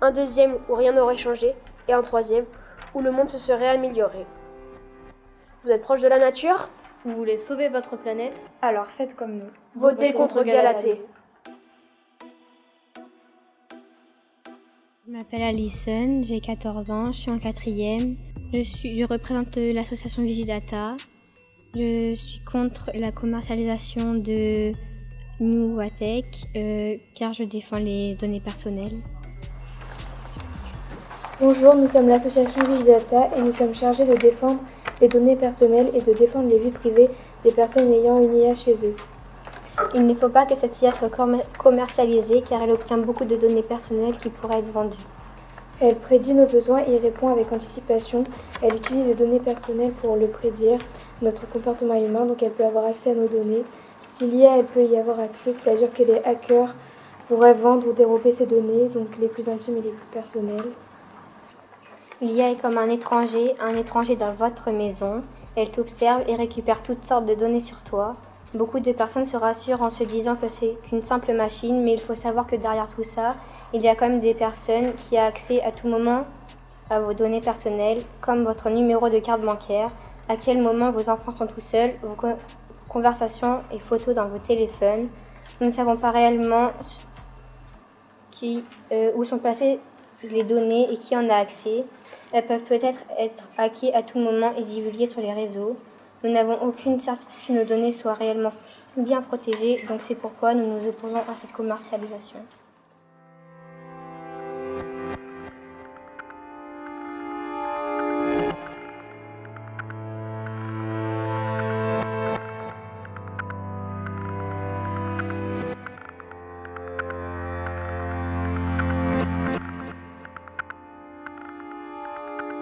Un 0.02 0.12
deuxième 0.12 0.58
où 0.68 0.76
rien 0.76 0.92
n'aurait 0.92 1.16
changé. 1.16 1.56
Et 1.88 1.94
un 1.94 2.02
troisième 2.02 2.46
où 2.94 3.02
le 3.02 3.12
monde 3.12 3.30
se 3.30 3.38
serait 3.38 3.70
amélioré. 3.70 4.26
Vous 5.64 5.70
êtes 5.70 5.82
proche 5.82 6.02
de 6.02 6.08
la 6.08 6.20
nature? 6.20 6.68
Vous 7.06 7.16
voulez 7.16 7.38
sauver 7.38 7.70
votre 7.70 7.96
planète? 7.96 8.44
Alors 8.62 8.88
faites 8.88 9.16
comme 9.16 9.38
nous. 9.38 9.50
Votez, 9.76 10.12
contre, 10.12 10.44
Galatée. 10.44 11.02
Je 15.08 15.12
m'appelle 15.12 15.44
Alison, 15.44 16.24
j'ai 16.24 16.42
14 16.42 16.90
ans, 16.90 17.12
je 17.12 17.20
suis 17.20 17.32
en 17.32 17.38
quatrième. 17.38 18.18
Je, 18.52 18.62
suis, 18.62 18.98
je 18.98 19.06
représente 19.06 19.56
l'association 19.58 20.24
Vigidata. 20.24 20.96
Je 21.76 22.14
suis 22.16 22.40
contre 22.40 22.90
la 22.94 23.12
commercialisation 23.12 24.14
de 24.14 24.72
Nuwatech 25.42 26.46
euh, 26.56 26.96
car 27.14 27.34
je 27.34 27.44
défends 27.44 27.80
les 27.80 28.16
données 28.16 28.40
personnelles. 28.40 29.02
Bonjour, 31.42 31.76
nous 31.76 31.90
sommes 31.90 32.08
l'association 32.08 32.62
Vigidata 32.64 33.30
et 33.36 33.42
nous 33.42 33.52
sommes 33.52 33.76
chargés 33.76 34.06
de 34.06 34.16
défendre 34.16 34.62
les 35.02 35.10
données 35.10 35.36
personnelles 35.36 35.92
et 35.94 36.00
de 36.00 36.14
défendre 36.14 36.48
les 36.48 36.60
vies 36.60 36.72
privées 36.72 37.10
des 37.44 37.52
personnes 37.52 37.92
ayant 37.92 38.24
une 38.24 38.38
IA 38.38 38.56
chez 38.56 38.76
eux. 38.76 38.96
Il 39.94 40.08
ne 40.08 40.14
faut 40.14 40.30
pas 40.30 40.46
que 40.46 40.56
cette 40.56 40.82
IA 40.82 40.92
soit 40.92 41.12
commercialisée 41.58 42.42
car 42.48 42.64
elle 42.64 42.72
obtient 42.72 43.00
beaucoup 43.00 43.26
de 43.26 43.36
données 43.36 43.64
personnelles 43.64 44.18
qui 44.18 44.30
pourraient 44.30 44.60
être 44.60 44.72
vendues. 44.72 44.96
Elle 45.82 45.96
prédit 45.96 46.34
nos 46.34 46.46
besoins 46.46 46.84
et 46.88 46.96
y 46.96 47.00
répond 47.00 47.30
avec 47.30 47.52
anticipation. 47.52 48.24
Elle 48.62 48.76
utilise 48.76 49.08
des 49.08 49.14
données 49.14 49.40
personnelles 49.40 49.92
pour 49.92 50.16
le 50.16 50.28
prédire, 50.28 50.80
notre 51.22 51.48
comportement 51.50 51.96
humain, 51.96 52.26
donc 52.26 52.42
elle 52.42 52.52
peut 52.52 52.66
avoir 52.66 52.86
accès 52.86 53.12
à 53.12 53.14
nos 53.16 53.28
données. 53.28 53.64
Si 54.04 54.26
l'IA, 54.26 54.58
elle 54.58 54.66
peut 54.66 54.86
y 54.86 54.98
avoir 54.98 55.20
accès, 55.20 55.52
c'est-à-dire 55.52 55.92
que 55.92 56.04
les 56.04 56.22
hackers 56.24 56.74
pourraient 57.28 57.54
vendre 57.54 57.88
ou 57.88 57.94
dérober 57.94 58.32
ces 58.32 58.46
données, 58.46 58.88
donc 58.88 59.08
les 59.20 59.28
plus 59.28 59.50
intimes 59.50 59.78
et 59.78 59.82
les 59.82 59.90
plus 59.90 60.08
personnelles. 60.12 60.72
L'IA 62.22 62.52
est 62.52 62.62
comme 62.62 62.78
un 62.78 62.90
étranger, 62.90 63.54
un 63.60 63.76
étranger 63.76 64.16
dans 64.16 64.32
votre 64.32 64.72
maison. 64.72 65.24
Elle 65.58 65.70
t'observe 65.70 66.24
et 66.30 66.36
récupère 66.36 66.84
toutes 66.84 67.04
sortes 67.04 67.26
de 67.26 67.34
données 67.34 67.60
sur 67.60 67.84
toi. 67.84 68.16
Beaucoup 68.56 68.80
de 68.80 68.94
personnes 68.94 69.26
se 69.26 69.36
rassurent 69.36 69.82
en 69.82 69.90
se 69.90 70.06
disant 70.06 70.38
que 70.38 70.48
c'est 70.48 70.78
qu'une 70.84 71.04
simple 71.04 71.34
machine, 71.34 71.84
mais 71.84 71.94
il 71.94 72.00
faut 72.00 72.16
savoir 72.16 72.48
que 72.48 72.56
derrière 72.56 72.88
tout 72.88 73.04
ça, 73.04 73.36
il 73.74 73.82
y 73.82 73.90
a 73.90 73.96
quand 73.96 74.08
même 74.08 74.22
des 74.22 74.34
personnes 74.34 74.94
qui 74.94 75.18
ont 75.18 75.26
accès 75.26 75.62
à 75.62 75.74
tout 75.74 75.90
moment 75.90 76.24
à 76.90 77.02
vos 77.02 77.14
données 77.14 77.42
personnelles, 77.42 78.04
comme 78.22 78.46
votre 78.46 78.70
numéro 78.70 79.10
de 79.10 79.20
carte 79.20 79.42
bancaire, 79.42 79.92
à 80.30 80.38
quel 80.38 80.60
moment 80.60 80.90
vos 80.92 81.10
enfants 81.10 81.32
sont 81.32 81.48
tout 81.48 81.60
seuls, 81.60 81.96
vos 82.02 82.16
conversations 82.88 83.60
et 83.74 83.80
photos 83.80 84.16
dans 84.16 84.30
vos 84.30 84.38
téléphones. 84.38 85.10
Nous 85.60 85.68
ne 85.68 85.72
savons 85.72 85.98
pas 85.98 86.12
réellement 86.12 86.72
euh, 88.44 89.12
où 89.16 89.26
sont 89.26 89.38
placées 89.38 89.80
les 90.24 90.44
données 90.44 90.94
et 90.94 90.96
qui 90.96 91.16
en 91.18 91.30
a 91.30 91.36
accès. 91.36 91.84
Elles 92.32 92.46
peuvent 92.46 92.64
peut-être 92.64 93.04
être 93.20 93.50
hackées 93.58 93.94
à 93.94 94.02
tout 94.02 94.20
moment 94.20 94.54
et 94.58 94.64
divulguées 94.64 95.08
sur 95.08 95.20
les 95.20 95.34
réseaux. 95.34 95.76
Nous 96.26 96.32
n'avons 96.32 96.60
aucune 96.64 97.00
certitude 97.00 97.38
que 97.48 97.54
nos 97.54 97.66
données 97.66 97.92
soient 97.92 98.16
réellement 98.16 98.52
bien 98.98 99.22
protégées, 99.22 99.86
donc 99.88 100.02
c'est 100.02 100.16
pourquoi 100.16 100.56
nous 100.56 100.66
nous 100.66 100.88
opposons 100.88 101.18
à 101.18 101.36
cette 101.36 101.52
commercialisation. 101.52 102.40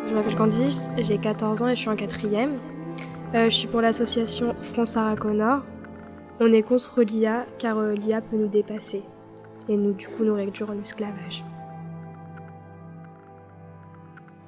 Je 0.05 0.13
m'appelle 0.13 0.35
Candice, 0.35 0.91
j'ai 0.97 1.17
14 1.17 1.61
ans 1.61 1.69
et 1.69 1.75
je 1.75 1.79
suis 1.79 1.89
en 1.89 1.95
quatrième. 1.95 2.59
Euh, 3.35 3.45
je 3.45 3.55
suis 3.55 3.67
pour 3.67 3.81
l'association 3.81 4.53
Front 4.61 4.85
Sarah 4.85 5.15
Connor. 5.15 5.61
On 6.39 6.53
est 6.53 6.61
contre 6.61 7.01
l'IA 7.01 7.45
car 7.57 7.79
euh, 7.79 7.93
l'IA 7.93 8.21
peut 8.21 8.37
nous 8.37 8.47
dépasser 8.47 9.01
et 9.67 9.75
nous 9.75 9.93
du 9.93 10.07
coup 10.07 10.23
nous 10.23 10.35
réduire 10.35 10.69
en 10.69 10.79
esclavage. 10.79 11.43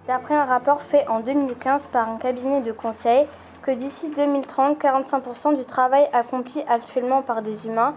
D'après 0.07 0.35
un 0.35 0.45
rapport 0.45 0.83
fait 0.83 1.07
en 1.07 1.21
2015 1.21 1.87
par 1.87 2.09
un 2.09 2.17
cabinet 2.17 2.61
de 2.61 2.71
conseil, 2.71 3.25
que 3.63 3.71
d'ici 3.71 4.11
2030, 4.15 4.79
45% 4.79 5.57
du 5.57 5.65
travail 5.65 6.07
accompli 6.13 6.61
actuellement 6.69 7.23
par 7.23 7.41
des 7.41 7.65
humains 7.65 7.95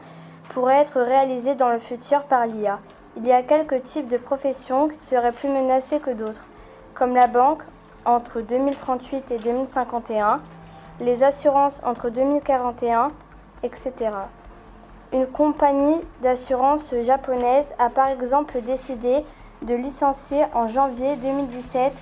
pourrait 0.48 0.80
être 0.80 1.02
réalisé 1.02 1.54
dans 1.54 1.68
le 1.68 1.80
futur 1.80 2.22
par 2.22 2.46
l'IA. 2.46 2.78
Il 3.18 3.26
y 3.26 3.32
a 3.32 3.42
quelques 3.42 3.82
types 3.82 4.08
de 4.08 4.16
professions 4.16 4.88
qui 4.88 4.96
seraient 4.96 5.32
plus 5.32 5.50
menacées 5.50 5.98
que 5.98 6.12
d'autres, 6.12 6.46
comme 6.94 7.14
la 7.14 7.26
banque 7.26 7.60
entre 8.06 8.40
2038 8.40 9.30
et 9.32 9.38
2051, 9.38 10.40
les 11.00 11.22
assurances 11.22 11.80
entre 11.84 12.10
2041, 12.10 13.08
etc. 13.62 13.92
Une 15.12 15.26
compagnie 15.26 16.00
d'assurance 16.22 16.92
japonaise 17.04 17.74
a 17.78 17.88
par 17.88 18.08
exemple 18.08 18.60
décidé 18.60 19.24
de 19.62 19.74
licencier 19.74 20.44
en 20.54 20.68
janvier 20.68 21.16
2017 21.16 21.92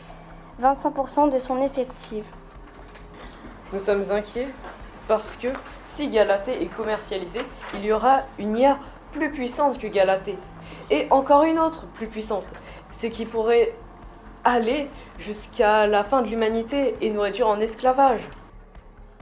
25% 0.62 1.32
de 1.32 1.38
son 1.38 1.62
effectif. 1.62 2.24
Nous 3.72 3.78
sommes 3.78 4.02
inquiets 4.10 4.48
parce 5.06 5.36
que 5.36 5.48
si 5.84 6.08
Galatée 6.08 6.62
est 6.62 6.74
commercialisé, 6.74 7.40
il 7.74 7.84
y 7.84 7.92
aura 7.92 8.22
une 8.38 8.56
IA 8.56 8.78
plus 9.12 9.30
puissante 9.30 9.78
que 9.78 9.86
Galatée. 9.86 10.38
Et 10.90 11.06
encore 11.10 11.44
une 11.44 11.58
autre 11.58 11.86
plus 11.86 12.06
puissante. 12.06 12.46
Ce 12.90 13.06
qui 13.06 13.24
pourrait 13.24 13.74
aller 14.44 14.88
jusqu'à 15.18 15.86
la 15.86 16.04
fin 16.04 16.22
de 16.22 16.28
l'humanité 16.28 16.96
et 17.00 17.10
nous 17.10 17.20
réduire 17.20 17.48
en 17.48 17.60
esclavage. 17.60 18.22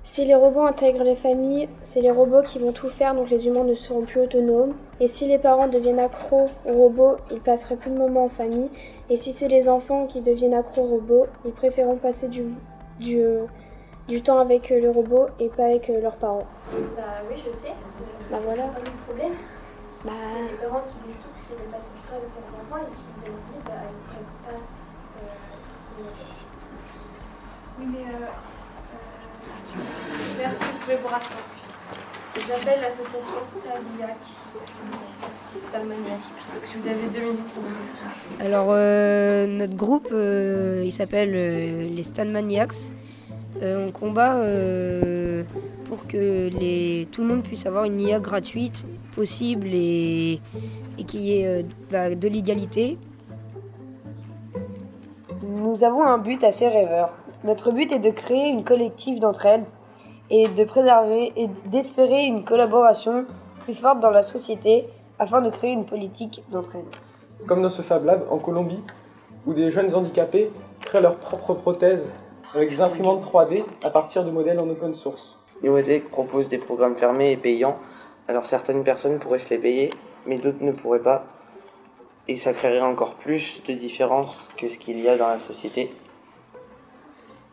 Si 0.05 0.23
les 0.27 0.35
robots 0.35 0.67
intègrent 0.67 1.03
les 1.03 1.15
familles, 1.15 1.67
c'est 1.83 2.03
les 2.03 2.11
robots 2.11 2.43
qui 2.43 2.59
vont 2.59 2.73
tout 2.73 2.89
faire, 2.89 3.15
donc 3.15 3.31
les 3.31 3.47
humains 3.47 3.65
ne 3.65 3.73
seront 3.73 4.03
plus 4.03 4.21
autonomes. 4.21 4.75
Et 5.01 5.07
si 5.07 5.27
les 5.27 5.39
parents 5.39 5.67
deviennent 5.67 5.99
accros 5.99 6.51
aux 6.67 6.73
robots, 6.75 7.17
ils 7.31 7.41
passeraient 7.41 7.77
plus 7.77 7.91
de 7.91 7.97
moments 7.97 8.27
en 8.27 8.29
famille. 8.29 8.69
Et 9.09 9.17
si 9.17 9.33
c'est 9.33 9.49
les 9.49 9.67
enfants 9.67 10.07
qui 10.07 10.21
deviennent 10.21 10.53
accros 10.53 10.83
aux 10.83 10.89
robots, 10.89 11.27
ils 11.47 11.53
préféreront 11.53 11.97
passer 11.97 12.29
du, 12.29 12.45
du, 13.01 13.19
euh, 13.23 13.47
du 14.07 14.21
temps 14.21 14.39
avec 14.41 14.71
euh, 14.71 14.79
le 14.79 14.91
robot 14.91 15.29
et 15.41 15.49
pas 15.49 15.65
avec 15.65 15.89
euh, 15.89 16.03
leurs 16.03 16.17
parents. 16.17 16.47
Bah 16.71 17.03
oui, 17.31 17.37
je 17.39 17.57
sais. 17.57 17.73
Bah 18.31 18.37
voilà. 18.45 18.65
Pas 18.65 18.81
de 18.81 18.91
problème. 19.09 19.33
Bah... 20.05 20.13
C'est 20.21 20.53
les 20.53 20.69
parents 20.69 20.83
qui 20.83 21.09
décident 21.09 21.33
s'ils 21.43 21.57
veulent 21.57 21.73
passer 21.73 21.89
du 21.97 22.03
temps 22.03 22.17
avec 22.17 22.29
leurs 22.37 22.61
enfants 22.61 22.87
et 22.87 22.91
s'ils 22.93 23.25
veulent 23.25 23.41
bah 23.65 23.73
ils 23.89 23.97
ne 23.97 24.05
prennent 24.05 24.37
pas. 24.45 24.61
Euh, 25.99 26.13
Oui, 27.81 27.87
mais. 27.91 28.05
Euh, 28.13 28.29
Merci, 30.39 30.57
vous 30.61 30.79
pouvez 30.81 30.97
vous. 30.97 31.09
J'appelle 32.49 32.81
l'association 32.81 33.35
Staliac. 33.59 34.17
Vous 36.77 36.89
avez 36.89 37.07
deux 37.13 37.21
minutes. 37.21 37.41
Alors, 38.41 38.69
euh, 38.71 39.47
notre 39.47 39.77
groupe, 39.77 40.09
euh, 40.13 40.83
il 40.85 40.93
s'appelle 40.93 41.33
euh, 41.35 41.89
les 41.89 42.03
Stan 42.03 42.25
Maniacs. 42.25 42.91
Euh, 43.63 43.87
on 43.87 43.93
combat 43.93 44.35
pour 45.85 46.07
que 46.09 46.49
les, 46.49 47.07
tout 47.13 47.23
le 47.23 47.29
monde 47.29 47.43
puisse 47.43 47.67
avoir 47.67 47.85
une 47.85 48.01
IA 48.01 48.19
gratuite, 48.19 48.85
possible 49.15 49.69
et, 49.73 50.41
et 50.99 51.05
qu'il 51.05 51.21
y 51.21 51.43
ait 51.43 51.65
bah, 51.91 52.15
de 52.15 52.29
l'égalité. 52.29 52.99
Nous 55.43 55.85
avons 55.85 56.03
un 56.03 56.19
but 56.19 56.43
assez 56.43 56.67
rêveur. 56.67 57.13
Notre 57.45 57.71
but 57.71 57.93
est 57.93 58.01
de 58.01 58.11
créer 58.11 58.49
une 58.49 58.65
collective 58.65 59.21
d'entraide 59.21 59.65
et 60.31 60.49
de 60.49 60.65
préserver 60.65 61.33
et 61.37 61.49
d'espérer 61.67 62.25
une 62.25 62.45
collaboration 62.45 63.27
plus 63.65 63.75
forte 63.75 64.01
dans 64.01 64.11
la 64.11 64.23
société 64.23 64.89
afin 65.19 65.41
de 65.41 65.51
créer 65.51 65.73
une 65.73 65.87
politique 65.87 66.43
d'entraide. 66.51 66.85
Comme 67.47 67.63
dans 67.63 67.71
ce 67.71 67.83
Fab 67.83 68.05
Lab 68.05 68.25
en 68.31 68.39
Colombie, 68.39 68.83
où 69.47 69.53
des 69.53 69.71
jeunes 69.71 69.95
handicapés 69.95 70.51
créent 70.81 71.01
leurs 71.01 71.17
propres 71.17 71.55
prothèses 71.55 72.09
avec 72.55 72.69
des 72.71 72.81
imprimantes 72.81 73.25
3D 73.25 73.65
à 73.85 73.91
partir 73.91 74.25
de 74.25 74.31
modèles 74.31 74.61
en 74.61 74.69
open 74.69 74.95
source. 74.95 75.39
Neurotech 75.63 76.11
propose 76.11 76.49
des 76.49 76.59
programmes 76.59 76.97
fermés 76.97 77.33
et 77.33 77.37
payants, 77.37 77.79
alors 78.29 78.45
certaines 78.45 78.85
personnes 78.85 79.19
pourraient 79.19 79.39
se 79.39 79.51
les 79.51 79.59
payer, 79.59 79.91
mais 80.27 80.39
d'autres 80.39 80.63
ne 80.63 80.73
pourraient 80.73 81.03
pas. 81.03 81.25
Et 82.29 82.37
ça 82.37 82.53
créerait 82.53 82.81
encore 82.81 83.15
plus 83.15 83.63
de 83.67 83.75
différences 83.75 84.49
que 84.57 84.69
ce 84.69 84.79
qu'il 84.79 84.99
y 85.01 85.09
a 85.09 85.17
dans 85.17 85.29
la 85.29 85.39
société. 85.39 85.93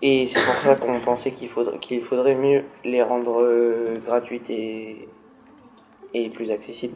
Et 0.01 0.25
c'est 0.25 0.43
pour 0.43 0.55
ça 0.63 0.75
qu'on 0.75 0.99
pensait 0.99 1.31
qu'il 1.31 1.47
faudrait, 1.47 1.77
qu'il 1.77 2.01
faudrait 2.01 2.35
mieux 2.35 2.63
les 2.83 3.03
rendre 3.03 3.41
euh, 3.41 3.95
gratuites 4.03 4.49
et, 4.49 5.07
et 6.13 6.29
plus 6.29 6.49
accessibles. 6.51 6.95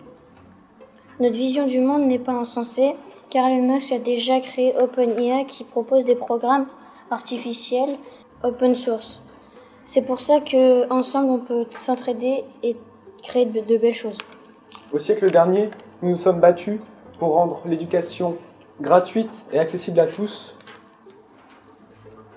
Notre 1.19 1.35
vision 1.35 1.65
du 1.65 1.79
monde 1.79 2.05
n'est 2.07 2.19
pas 2.19 2.33
insensée, 2.33 2.95
car 3.29 3.47
Elon 3.47 3.73
Musk 3.73 3.91
a 3.91 3.99
déjà 3.99 4.39
créé 4.39 4.75
OpenIA 4.77 5.45
qui 5.45 5.63
propose 5.63 6.03
des 6.03 6.15
programmes 6.15 6.65
artificiels 7.11 7.97
open 8.43 8.75
source. 8.75 9.21
C'est 9.83 10.01
pour 10.01 10.19
ça 10.19 10.39
que 10.39 10.91
ensemble 10.91 11.29
on 11.29 11.39
peut 11.39 11.65
s'entraider 11.75 12.43
et 12.63 12.75
créer 13.21 13.45
de, 13.45 13.59
de 13.59 13.77
belles 13.77 13.93
choses. 13.93 14.17
Au 14.91 14.99
siècle 14.99 15.29
dernier, 15.29 15.69
nous 16.01 16.09
nous 16.11 16.17
sommes 16.17 16.39
battus 16.39 16.79
pour 17.19 17.35
rendre 17.35 17.61
l'éducation 17.65 18.35
gratuite 18.81 19.31
et 19.53 19.59
accessible 19.59 19.99
à 19.99 20.07
tous. 20.07 20.55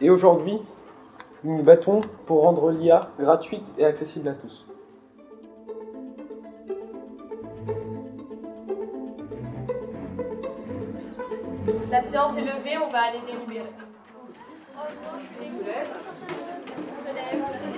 Et 0.01 0.11
aujourd'hui, 0.11 0.61
nous 1.43 1.57
nous 1.57 1.63
battons 1.65 2.01
pour 2.27 2.43
rendre 2.43 2.71
l'IA 2.71 3.11
gratuite 3.19 3.65
et 3.79 3.85
accessible 3.85 4.29
à 4.29 4.35
tous. 4.35 4.65
La 11.91 12.03
séance 12.09 12.37
est 12.37 12.43
levée, 12.43 12.79
on 12.79 12.89
va 12.91 13.01
aller 13.01 13.21
délibérer. 13.27 13.67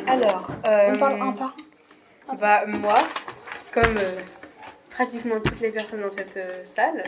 Alors, 0.06 0.48
euh, 0.66 0.92
On 0.92 0.98
parle 0.98 1.22
un 1.22 1.32
par 1.32 1.54
Bah, 2.38 2.66
moi, 2.66 2.98
comme 3.72 3.96
euh, 3.96 4.20
pratiquement 4.90 5.40
toutes 5.40 5.60
les 5.60 5.70
personnes 5.70 6.02
dans 6.02 6.10
cette 6.10 6.36
euh, 6.36 6.64
salle. 6.64 7.02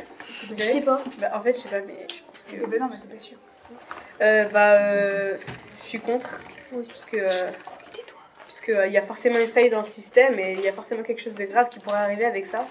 Je 0.48 0.54
sais 0.54 0.80
pas. 0.80 1.02
Bah, 1.18 1.32
en 1.34 1.40
fait, 1.40 1.54
je 1.54 1.60
sais 1.60 1.68
pas, 1.68 1.84
mais 1.86 2.06
je 2.08 2.22
pense 2.22 2.44
que. 2.44 2.66
Ben 2.66 2.80
non, 2.80 2.88
mais 2.90 2.96
t'es 2.96 3.14
pas 3.14 3.20
sûr. 3.20 3.36
Euh, 4.22 4.44
bah, 4.52 4.72
euh, 4.80 5.36
je 5.84 5.88
suis 5.88 6.00
contre. 6.00 6.30
Parce 6.74 7.04
que. 7.04 7.16
Euh, 7.18 7.50
parce 8.46 8.60
qu'il 8.60 8.92
y 8.92 8.98
a 8.98 9.02
forcément 9.02 9.38
une 9.38 9.48
faille 9.48 9.70
dans 9.70 9.78
le 9.80 9.86
système 9.86 10.38
et 10.38 10.52
il 10.52 10.60
y 10.60 10.68
a 10.68 10.74
forcément 10.74 11.02
quelque 11.02 11.22
chose 11.22 11.34
de 11.34 11.44
grave 11.46 11.70
qui 11.70 11.78
pourrait 11.78 11.96
arriver 12.00 12.26
avec 12.26 12.46
ça. 12.46 12.66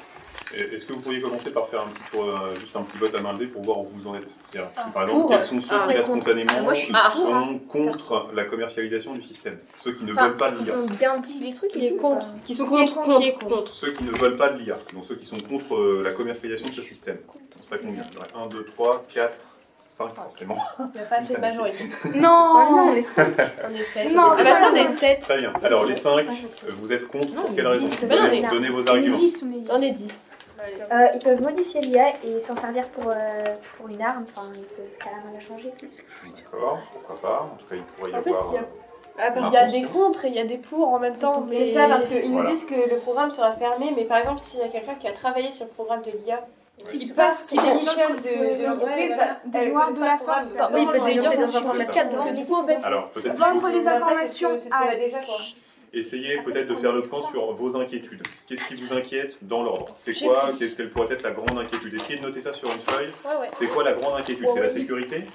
Et- 0.56 0.76
Est-ce 0.76 0.86
que 0.86 0.94
vous 0.94 1.00
pourriez 1.00 1.20
commencer 1.20 1.52
par 1.52 1.68
faire 1.70 1.82
un 1.82 1.88
petit 1.88 2.12
tour, 2.12 2.24
euh, 2.30 2.56
juste 2.60 2.76
un 2.76 2.84
petit 2.84 3.00
vote 3.00 3.16
à 3.16 3.20
main 3.20 3.34
levée 3.34 3.48
pour 3.48 3.64
voir 3.64 3.80
où 3.80 3.86
vous 3.86 4.08
en 4.08 4.14
êtes? 4.16 4.28
C'est-à-dire, 4.52 4.70
Ah, 4.78 4.92
Par 4.94 5.02
exemple, 5.04 5.22
pour. 5.22 5.30
quels 5.32 5.42
sont 5.44 5.60
ceux 5.60 5.76
Ah, 5.76 5.88
qui, 5.88 5.94
là, 5.96 6.02
contre. 6.04 6.22
spontanément, 6.22 6.52
Ah, 6.56 6.62
moi, 6.62 6.76
sont 6.76 7.60
contre 7.68 8.30
la 8.36 8.44
commercialisation 8.44 9.14
du 9.14 9.24
système 9.24 9.58
Ceux 9.80 9.94
qui 9.94 10.04
ne 10.04 10.14
veulent 10.14 10.38
pas 10.38 10.52
de 10.52 10.60
ils 10.60 10.66
l'IA. 10.66 10.78
ont 10.78 10.86
bien 10.86 11.18
dit 11.18 11.40
les 11.44 11.52
trucs 11.54 11.72
Qui 11.72 11.90
tout, 11.90 11.96
contre. 11.98 12.28
Qui 12.44 12.54
sont 12.54 12.68
contre, 12.68 12.94
contre, 12.94 13.20
qui 13.20 13.28
est 13.30 13.34
contre. 13.44 13.74
Ceux 13.74 13.92
qui 13.92 14.04
ne 14.04 14.12
veulent 14.12 14.38
pas 14.38 14.50
de 14.50 14.60
l'IA, 14.60 14.78
donc 14.94 15.04
ceux 15.04 15.16
qui 15.16 15.26
sont 15.26 15.40
contre 15.40 15.74
euh, 15.76 16.04
la 16.06 16.12
commercialisation 16.12 16.70
de 16.70 16.76
ce 16.76 16.84
système. 16.84 17.18
On 17.60 17.64
serait 17.64 17.80
combien? 17.80 18.04
Il 18.12 18.14
y 18.14 18.18
aurait 18.18 18.28
1, 18.36 18.48
2, 18.50 18.66
3, 18.66 19.04
4, 19.12 19.46
5 19.92 20.08
forcément. 20.16 20.58
Il 20.80 21.00
n'y 21.00 21.06
a 21.06 21.10
pas 21.10 21.16
assez 21.18 21.34
de 21.36 21.40
majorité. 21.40 21.84
Non 22.16 22.54
Oh 22.56 22.76
non, 22.76 22.82
on 22.92 22.96
est 22.96 23.02
cinq. 23.04 23.28
On 23.70 23.76
est 23.76 23.84
7. 23.84 24.14
Non, 24.16 24.30
ah 24.38 24.44
bah 24.44 24.56
si, 24.58 24.64
on 24.72 24.76
est 24.76 24.88
cinq. 24.88 24.98
7. 24.98 25.20
Très 25.22 25.38
bien. 25.40 25.54
Alors 25.64 25.86
les 25.86 25.96
5, 25.96 26.26
vous 26.80 26.94
êtes 26.94 27.08
contre 27.08 27.34
pour 27.34 27.54
quelle 27.56 27.68
raison 27.68 27.88
on 27.88 28.32
est- 28.32 28.50
donnez 28.50 28.70
vos 28.70 28.82
on 28.82 28.86
est 28.86 28.90
arguments. 28.90 29.18
dix, 29.18 29.46
On 29.70 29.82
est 29.82 29.92
10. 29.92 30.32
Euh, 30.92 31.08
ils 31.16 31.20
peuvent 31.20 31.42
modifier 31.42 31.82
l'IA 31.82 32.14
et 32.24 32.40
s'en 32.40 32.56
servir 32.56 32.88
pour, 32.90 33.06
euh, 33.12 33.56
pour 33.78 33.88
une 33.90 34.00
arme, 34.02 34.26
enfin 34.30 34.48
ils 34.56 34.62
peuvent 34.62 34.86
carrément 35.00 35.34
la 35.34 35.40
changer. 35.40 35.74
D'accord, 36.24 36.78
pourquoi 36.94 37.20
pas. 37.20 37.50
En 37.54 37.58
tout 37.58 37.66
cas, 37.68 37.76
il 37.76 37.82
pourrait 37.84 38.12
y 38.12 38.16
En 38.16 38.22
fait, 38.22 38.30
avoir. 38.30 38.46
il 38.52 38.56
y 38.56 38.58
a- 38.58 38.62
euh, 38.62 38.66
Ah, 39.18 39.40
une 39.40 39.46
il 39.48 39.54
y 39.54 39.58
a 39.58 39.62
intention. 39.64 39.82
des 39.82 39.88
contre 39.88 40.26
et 40.26 40.28
il 40.30 40.36
y 40.36 40.40
a 40.40 40.46
des 40.46 40.58
pour 40.58 40.88
en 40.94 41.00
même 41.00 41.18
temps. 41.18 41.46
C'est 41.50 41.74
ça, 41.74 41.88
parce 41.88 42.06
qu'ils 42.08 42.32
nous 42.32 42.46
disent 42.48 42.66
que 42.66 42.76
le 42.76 42.98
programme 42.98 43.32
sera 43.32 43.54
fermé, 43.56 43.92
mais 43.96 44.04
par 44.06 44.20
exemple, 44.20 44.40
s'il 44.40 44.60
y 44.60 44.64
a 44.64 44.68
quelqu'un 44.68 44.94
qui 44.96 45.08
a 45.08 45.12
travaillé 45.14 45.52
sur 45.52 45.66
le 45.66 45.72
programme 45.72 46.02
de 46.04 46.12
l'IA, 46.12 46.46
Qui 46.90 47.00
qui 47.00 47.14
passe, 47.14 47.48
qui 47.48 47.58
qui 47.58 47.64
démissionne 47.64 48.16
de- 48.18 48.66
l'entreprise, 48.66 49.12
de- 49.12 49.18
bah, 49.18 49.38
de 49.46 49.72
noir 49.72 49.94
de 49.94 50.00
la 50.02 50.18
force, 50.18 50.54
Bah, 50.54 50.70
oui, 50.74 50.86
peut-être 50.86 52.86
Alors 52.86 53.10
peut-être 53.12 53.36
Vendre 53.38 53.70
les 53.70 53.88
informations 53.88 54.50
c'est 54.54 54.58
ce 54.58 54.64
que- 54.66 54.70
ce 54.70 54.76
qu'on 54.78 54.88
à- 54.88 54.92
a 54.92 54.96
déjà, 54.96 55.20
quoi. 55.20 55.38
essayez 55.94 56.38
peut-être 56.42 56.68
de 56.68 56.76
faire 56.76 56.94
le 56.94 57.02
point 57.02 57.22
sur 57.22 57.54
vos 57.54 57.78
inquiétudes. 57.78 58.24
Qu'est-ce 58.48 58.64
qui 58.64 58.76
vous 58.76 58.94
inquiète 58.94 59.44
dans 59.44 59.64
l'ordre? 59.64 59.96
C'est 60.00 60.14
quoi. 60.14 60.50
Qu'est-ce 60.58 60.76
qu'elle 60.76 60.90
pourrait 60.92 61.14
être 61.14 61.24
la 61.24 61.32
grande 61.32 61.58
inquiétude? 61.58 61.94
Essayez 61.94 62.20
de 62.20 62.24
noter 62.26 62.42
ça 62.42 62.54
sur 62.54 62.70
une 62.72 62.82
feuille. 62.82 63.10
Ouais, 63.26 63.42
ouais. 63.42 63.48
C'est 63.54 63.68
quoi 63.68 63.84
la 63.84 63.94
grande 63.94 64.20
inquiétude? 64.20 64.48
C'est 64.54 64.62
la 64.62 64.70
sécurité? 64.70 65.26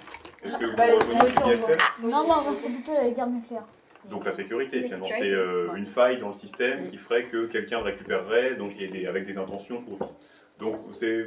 Est-ce 0.45 0.57
que 0.57 0.67
vous 0.67 0.77
Bah, 0.77 0.87
la 0.87 0.95
rejoignez 0.95 1.27
ce 1.27 1.61
Axel 1.63 1.79
Non, 2.03 2.27
non, 2.27 2.45
c'est 2.59 2.69
plutôt 2.69 2.93
la 2.93 3.09
guerre 3.11 3.27
nucléaire. 3.27 3.65
Donc 4.05 4.25
la 4.25 4.33
sécurité, 4.33 4.83
finalement, 4.83 5.07
c'est 5.07 5.33
euh, 5.33 5.75
une 5.75 5.87
faille 5.87 6.19
dans 6.19 6.29
le 6.29 6.33
système 6.33 6.89
qui 6.89 6.97
ferait 6.97 7.25
que 7.25 7.47
quelqu'un 7.47 7.79
le 7.79 7.85
récupérerait 7.87 8.55
donc, 8.55 8.73
et 8.79 8.87
des- 8.87 9.07
avec 9.07 9.27
des 9.27 9.37
intentions 9.37 9.83
autres. 9.91 10.13
Donc 10.59 10.81
c'est 10.95 11.27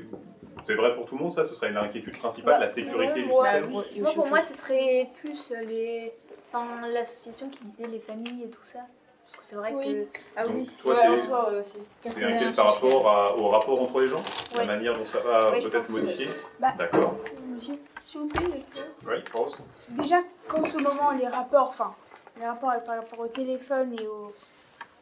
c'est 0.65 0.75
vrai 0.75 0.95
pour 0.95 1.05
tout 1.05 1.17
le 1.17 1.23
monde, 1.23 1.33
ça? 1.33 1.45
Ce 1.45 1.55
serait 1.55 1.71
l'inquiétude 1.71 2.17
principale, 2.17 2.59
la 2.59 2.67
sécurité 2.67 3.23
du 3.23 3.31
système 3.31 3.69
Moi, 3.69 3.83
pour 4.13 4.27
moi, 4.27 4.41
ce 4.41 4.53
serait 4.53 5.09
plus 5.21 5.51
euh, 5.51 5.61
les... 5.61 6.13
enfin, 6.51 6.87
l'association 6.87 7.49
qui 7.49 7.63
disait 7.63 7.87
les 7.87 7.99
familles 7.99 8.43
et 8.43 8.49
tout 8.49 8.63
ça. 8.65 8.79
Parce 9.25 9.37
que 9.39 9.45
c'est 9.45 9.55
vrai 9.55 9.71
que. 9.73 10.05
Ah 10.35 10.47
Donc, 10.47 10.55
oui, 10.57 10.69
toi, 10.81 10.95
Ouais, 10.95 11.01
t'es- 11.01 11.07
en 11.09 11.17
soi, 11.17 11.49
euh, 11.51 11.63
inquiète 12.07 12.55
par 12.55 12.73
rapport 12.73 13.07
à- 13.09 13.37
au 13.37 13.47
rapport 13.49 13.81
entre 13.81 14.01
les 14.01 14.07
gens? 14.07 14.21
La 14.57 14.65
manière 14.65 14.97
dont 14.97 15.05
ça 15.05 15.19
va 15.19 15.51
Ouais, 15.51 15.59
peut-être 15.59 15.85
que- 15.87 15.91
modifier? 15.91 16.27
Bah, 16.59 16.73
D'accord. 16.77 17.15
S'il 17.59 17.79
s'il 18.07 18.21
vous 18.21 18.27
plaît, 18.27 18.65
Oui, 19.05 19.13
Rose 19.33 19.55
Déjà 19.89 20.17
qu'en 20.47 20.63
ce 20.63 20.77
moment, 20.77 21.11
les 21.11 21.27
rapports, 21.27 21.69
enfin, 21.69 21.93
les 22.39 22.45
rapports 22.47 22.73
par 22.83 22.95
rapport 22.97 23.19
au 23.19 23.27
téléphone 23.27 23.95
et 23.99 24.07
au, 24.07 24.33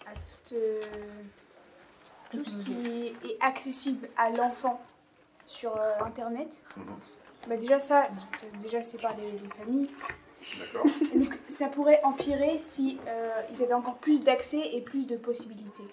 à 0.05 0.11
tout, 0.11 0.53
euh, 0.55 0.81
tout 2.31 2.43
ce 2.45 2.57
qui 2.57 3.07
est 3.23 3.37
accessible 3.41 4.07
à 4.17 4.29
l'enfant 4.31 4.81
sur 5.45 5.75
euh, 5.77 6.03
Internet, 6.05 6.63
bah 7.47 7.55
déjà 7.57 7.79
ça, 7.79 8.03
c'est- 8.33 8.55
déjà 8.57 8.83
c'est 8.83 9.01
par 9.01 9.15
les, 9.17 9.31
les 9.31 9.49
familles. 9.57 9.89
D'accord. 10.59 10.85
Donc 11.15 11.37
ça 11.47 11.67
pourrait 11.67 11.99
empirer 12.03 12.57
si 12.57 12.99
euh, 13.07 13.29
ils 13.53 13.63
avaient 13.63 13.73
encore 13.73 13.95
plus 13.97 14.23
d'accès 14.23 14.59
et 14.73 14.81
plus 14.81 15.07
de 15.07 15.15
possibilités. 15.17 15.83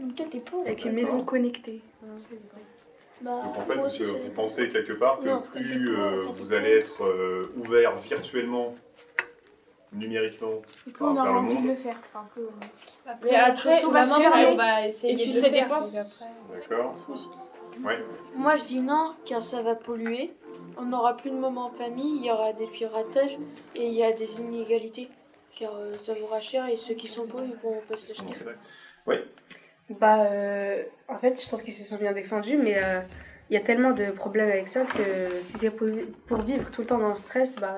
Donc 0.00 0.16
toi 0.16 0.26
t'es 0.30 0.40
pour 0.40 0.62
Avec 0.62 0.84
une 0.84 0.92
maison 0.92 1.22
connectée. 1.24 1.80
Bah, 3.20 3.40
Donc 3.44 3.56
en 3.56 3.60
fait, 3.60 3.74
moi 3.74 3.82
vous, 3.82 3.86
aussi, 3.88 4.02
vous 4.02 4.14
c'est- 4.24 4.30
pensez 4.34 4.68
quelque 4.68 4.94
part 4.94 5.20
que 5.20 5.26
Non, 5.28 5.42
plus 5.42 5.96
euh, 5.96 6.24
vous 6.30 6.52
allez 6.52 6.70
être 6.70 7.04
euh, 7.04 7.52
ouvert 7.56 7.96
virtuellement, 7.98 8.74
numériquement, 9.92 10.62
on 11.00 11.14
vers 11.14 11.22
aura 11.22 11.32
le 11.32 11.38
envie 11.38 11.54
de 11.56 11.60
monde 11.60 11.66
le 11.68 11.76
faire. 11.76 11.96
Enfin, 12.12 12.26
euh, 12.38 12.48
Mais 13.22 13.34
après, 13.36 13.84
on 13.84 13.88
va 13.88 14.02
on 14.50 14.56
va 14.56 14.86
essayer 14.86 15.12
Et 15.12 15.16
puis 15.16 15.26
de 15.28 15.32
ça 15.32 15.48
dépend. 15.48 15.76
après- 15.76 16.30
D'accord 16.54 16.94
Ouais. 17.84 17.98
Moi 18.36 18.56
je 18.56 18.64
dis 18.64 18.80
non, 18.80 19.14
car 19.24 19.42
ça 19.42 19.62
va 19.62 19.74
polluer. 19.74 20.32
On 20.76 20.82
n'aura 20.82 21.16
plus 21.16 21.30
de 21.30 21.36
moments 21.36 21.66
en 21.66 21.70
famille, 21.70 22.16
il 22.16 22.26
y 22.26 22.30
aura 22.30 22.52
des 22.52 22.66
piratages 22.66 23.38
et 23.76 23.86
il 23.86 23.92
y 23.94 24.02
a 24.02 24.12
des 24.12 24.40
inégalités. 24.40 25.08
Car 25.58 25.74
euh, 25.74 25.96
ça 25.96 26.14
vaudra 26.14 26.40
cher 26.40 26.66
et 26.68 26.76
ceux 26.76 26.94
qui 26.94 27.08
sont 27.08 27.26
pauvres 27.26 27.44
ils 27.46 27.56
pourront 27.56 27.80
pas 27.88 27.96
se 27.96 28.08
l'acheter. 28.08 28.32
Oui. 29.06 29.16
Bah, 29.90 30.24
euh, 30.24 30.82
en 31.08 31.18
fait, 31.18 31.40
je 31.40 31.46
trouve 31.46 31.62
qu'ils 31.62 31.72
se 31.74 31.82
sont 31.84 31.96
bien 31.96 32.12
défendus, 32.12 32.56
mais 32.56 32.74
euh, 32.76 33.00
il 33.50 33.54
y 33.54 33.56
a 33.56 33.60
tellement 33.60 33.90
de 33.92 34.10
problèmes 34.10 34.48
avec 34.48 34.68
ça 34.68 34.84
que 34.84 35.42
si 35.42 35.58
c'est 35.58 35.70
pour, 35.70 35.88
pour 36.26 36.38
vivre 36.42 36.70
tout 36.70 36.80
le 36.82 36.86
temps 36.86 36.98
dans 36.98 37.10
le 37.10 37.14
stress, 37.16 37.56
bah, 37.56 37.76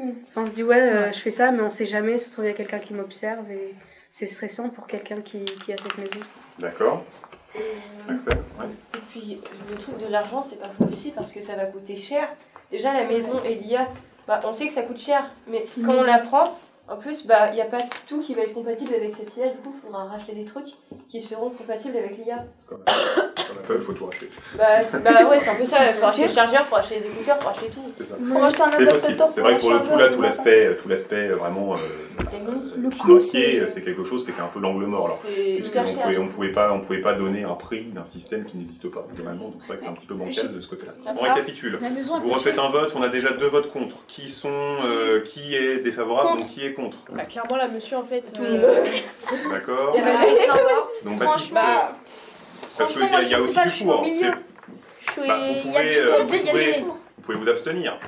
euh, 0.00 0.12
on 0.36 0.46
se 0.46 0.52
dit 0.52 0.62
ouais, 0.62 0.80
euh, 0.80 1.12
je 1.12 1.18
fais 1.18 1.30
ça, 1.30 1.50
mais 1.50 1.62
on 1.62 1.70
sait 1.70 1.86
jamais, 1.86 2.18
si 2.18 2.26
se 2.26 2.32
trouve 2.32 2.44
il 2.44 2.48
y 2.48 2.50
a 2.50 2.56
quelqu'un 2.56 2.78
qui 2.78 2.94
m'observe 2.94 3.50
et 3.50 3.74
c'est 4.12 4.26
stressant 4.26 4.68
pour 4.68 4.86
quelqu'un 4.86 5.20
qui, 5.20 5.44
qui 5.44 5.72
a 5.72 5.76
cette 5.76 5.98
maison. 5.98 6.20
D'accord. 6.58 7.04
Axel 8.08 8.38
ouais. 8.58 8.66
Et 8.94 9.00
puis 9.10 9.40
le 9.70 9.76
truc 9.76 9.98
de 9.98 10.06
l'argent, 10.06 10.42
c'est 10.42 10.60
pas 10.60 10.68
faux 10.68 10.84
aussi 10.84 11.10
parce 11.10 11.32
que 11.32 11.40
ça 11.40 11.56
va 11.56 11.66
coûter 11.66 11.96
cher. 11.96 12.28
Déjà 12.70 12.92
la 12.92 13.04
maison 13.04 13.42
et 13.44 13.56
l'IA, 13.56 13.88
bah, 14.28 14.40
on 14.44 14.52
sait 14.52 14.66
que 14.66 14.72
ça 14.72 14.82
coûte 14.82 14.98
cher, 14.98 15.28
mais 15.48 15.66
quand 15.84 15.94
on 15.94 16.04
la 16.04 16.18
prend, 16.18 16.56
en 16.88 16.96
plus, 16.96 17.24
bah 17.24 17.50
il 17.50 17.54
n'y 17.54 17.60
a 17.60 17.66
pas 17.66 17.82
tout 18.08 18.20
qui 18.20 18.34
va 18.34 18.42
être 18.42 18.52
compatible 18.52 18.94
avec 18.94 19.14
cette 19.14 19.36
IA. 19.36 19.50
Du 19.50 19.58
coup, 19.58 19.72
il 19.74 19.80
faudra 19.86 20.04
racheter 20.04 20.32
des 20.32 20.44
trucs 20.44 20.74
qui 21.08 21.20
seront 21.20 21.50
compatibles 21.50 21.96
avec 21.96 22.18
l'IA. 22.18 22.46
Apple, 23.58 23.76
il 23.80 23.84
faut 23.84 23.92
tout 23.92 24.06
racheter. 24.06 24.28
Bah, 24.56 24.64
bah 25.04 25.28
ouais, 25.28 25.40
c'est 25.40 25.50
un 25.50 25.54
peu 25.54 25.64
ça. 25.64 25.78
Il 25.88 25.94
faut 25.94 26.06
acheter 26.06 26.26
le 26.26 26.32
chargeur, 26.32 26.62
il 26.66 26.68
faut 26.68 26.76
acheter 26.76 26.94
les 27.00 27.06
écouteurs, 27.06 27.36
il 27.40 27.42
faut 27.42 27.48
acheter 27.50 27.66
tout. 27.70 27.84
C'est 27.88 28.04
ça. 28.04 28.14
Faut 28.26 28.38
racheter 28.38 28.62
un 28.62 28.70
C'est 28.70 28.84
possible. 28.86 29.24
C'est 29.34 29.40
vrai 29.40 29.56
que 29.56 29.60
pour 29.60 29.70
le 29.72 29.78
coup, 29.80 29.96
là, 29.98 30.08
tout 30.08 30.22
l'aspect, 30.22 30.76
tout 30.76 30.88
l'aspect 30.88 31.28
euh, 31.30 31.36
vraiment 31.36 31.74
euh, 31.74 31.78
financier, 32.90 33.60
c'est- 33.60 33.66
c'est 33.66 33.82
quelque 33.82 34.04
chose 34.04 34.24
qui 34.24 34.30
était 34.30 34.40
un 34.40 34.46
peu 34.48 34.60
l'angle 34.60 34.86
mort. 34.86 35.06
Alors, 35.06 35.18
on 35.86 36.02
pouvait, 36.02 36.18
on 36.18 36.26
pouvait 36.26 36.52
pas, 36.52 36.72
on 36.72 36.80
pouvait 36.80 37.00
pas 37.00 37.14
donner 37.14 37.44
un 37.44 37.54
prix 37.54 37.84
d'un 37.84 38.04
système 38.06 38.44
qui 38.44 38.56
n'existe 38.58 38.88
pas 38.90 39.06
globalement. 39.14 39.44
Donc 39.48 39.56
c'est 39.60 39.68
vrai 39.68 39.76
que 39.76 39.82
c'est 39.82 39.88
un 39.88 39.92
petit 39.94 40.06
peu 40.06 40.14
bancal 40.14 40.52
de 40.54 40.60
ce 40.60 40.68
côté-là. 40.68 40.92
On 41.16 41.22
récapitule. 41.22 41.78
Vous 42.22 42.30
refaites 42.30 42.58
un 42.58 42.68
vote. 42.70 42.92
On 42.96 43.02
a 43.02 43.08
déjà 43.08 43.32
deux 43.32 43.48
votes 43.48 43.70
contre. 43.72 43.96
Qui 44.06 44.28
sont, 44.28 44.48
euh, 44.84 45.20
qui 45.20 45.54
est 45.54 45.78
défavorable, 45.78 46.40
donc 46.40 46.48
qui 46.48 46.64
est 46.66 46.72
contre. 46.72 46.98
Bah, 47.10 47.24
clairement, 47.24 47.56
la 47.56 47.68
monsieur, 47.68 47.96
en 47.96 48.04
fait. 48.04 48.22
Tout 48.32 48.42
le 48.42 48.48
euh, 48.64 48.84
D'accord. 49.50 49.94
Il 49.94 50.00
y 50.02 50.06
a 50.08 50.12
majorité 50.12 50.50
encore. 50.50 50.88
Donc 51.04 51.22
Franchement, 51.22 51.60
euh, 51.60 51.92
parce 52.80 52.92
qu'il 52.92 53.02
y 53.02 53.14
a, 53.14 53.22
il 53.22 53.28
y 53.28 53.34
a 53.34 53.40
aussi 53.40 53.54
pas, 53.54 53.64
du 53.64 53.70
suis- 53.70 53.84
Bah, 53.86 55.36
vous 55.38 55.54
il 55.66 55.72
y 55.72 55.76
a 55.76 55.80
pouvez, 55.80 55.98
euh, 55.98 56.10
contre, 56.18 56.24
vous 56.24 56.38
pouvez- 56.50 56.80
vous 56.84 57.22
pouvez 57.22 57.38
vous 57.38 57.48
abstenir. 57.48 57.98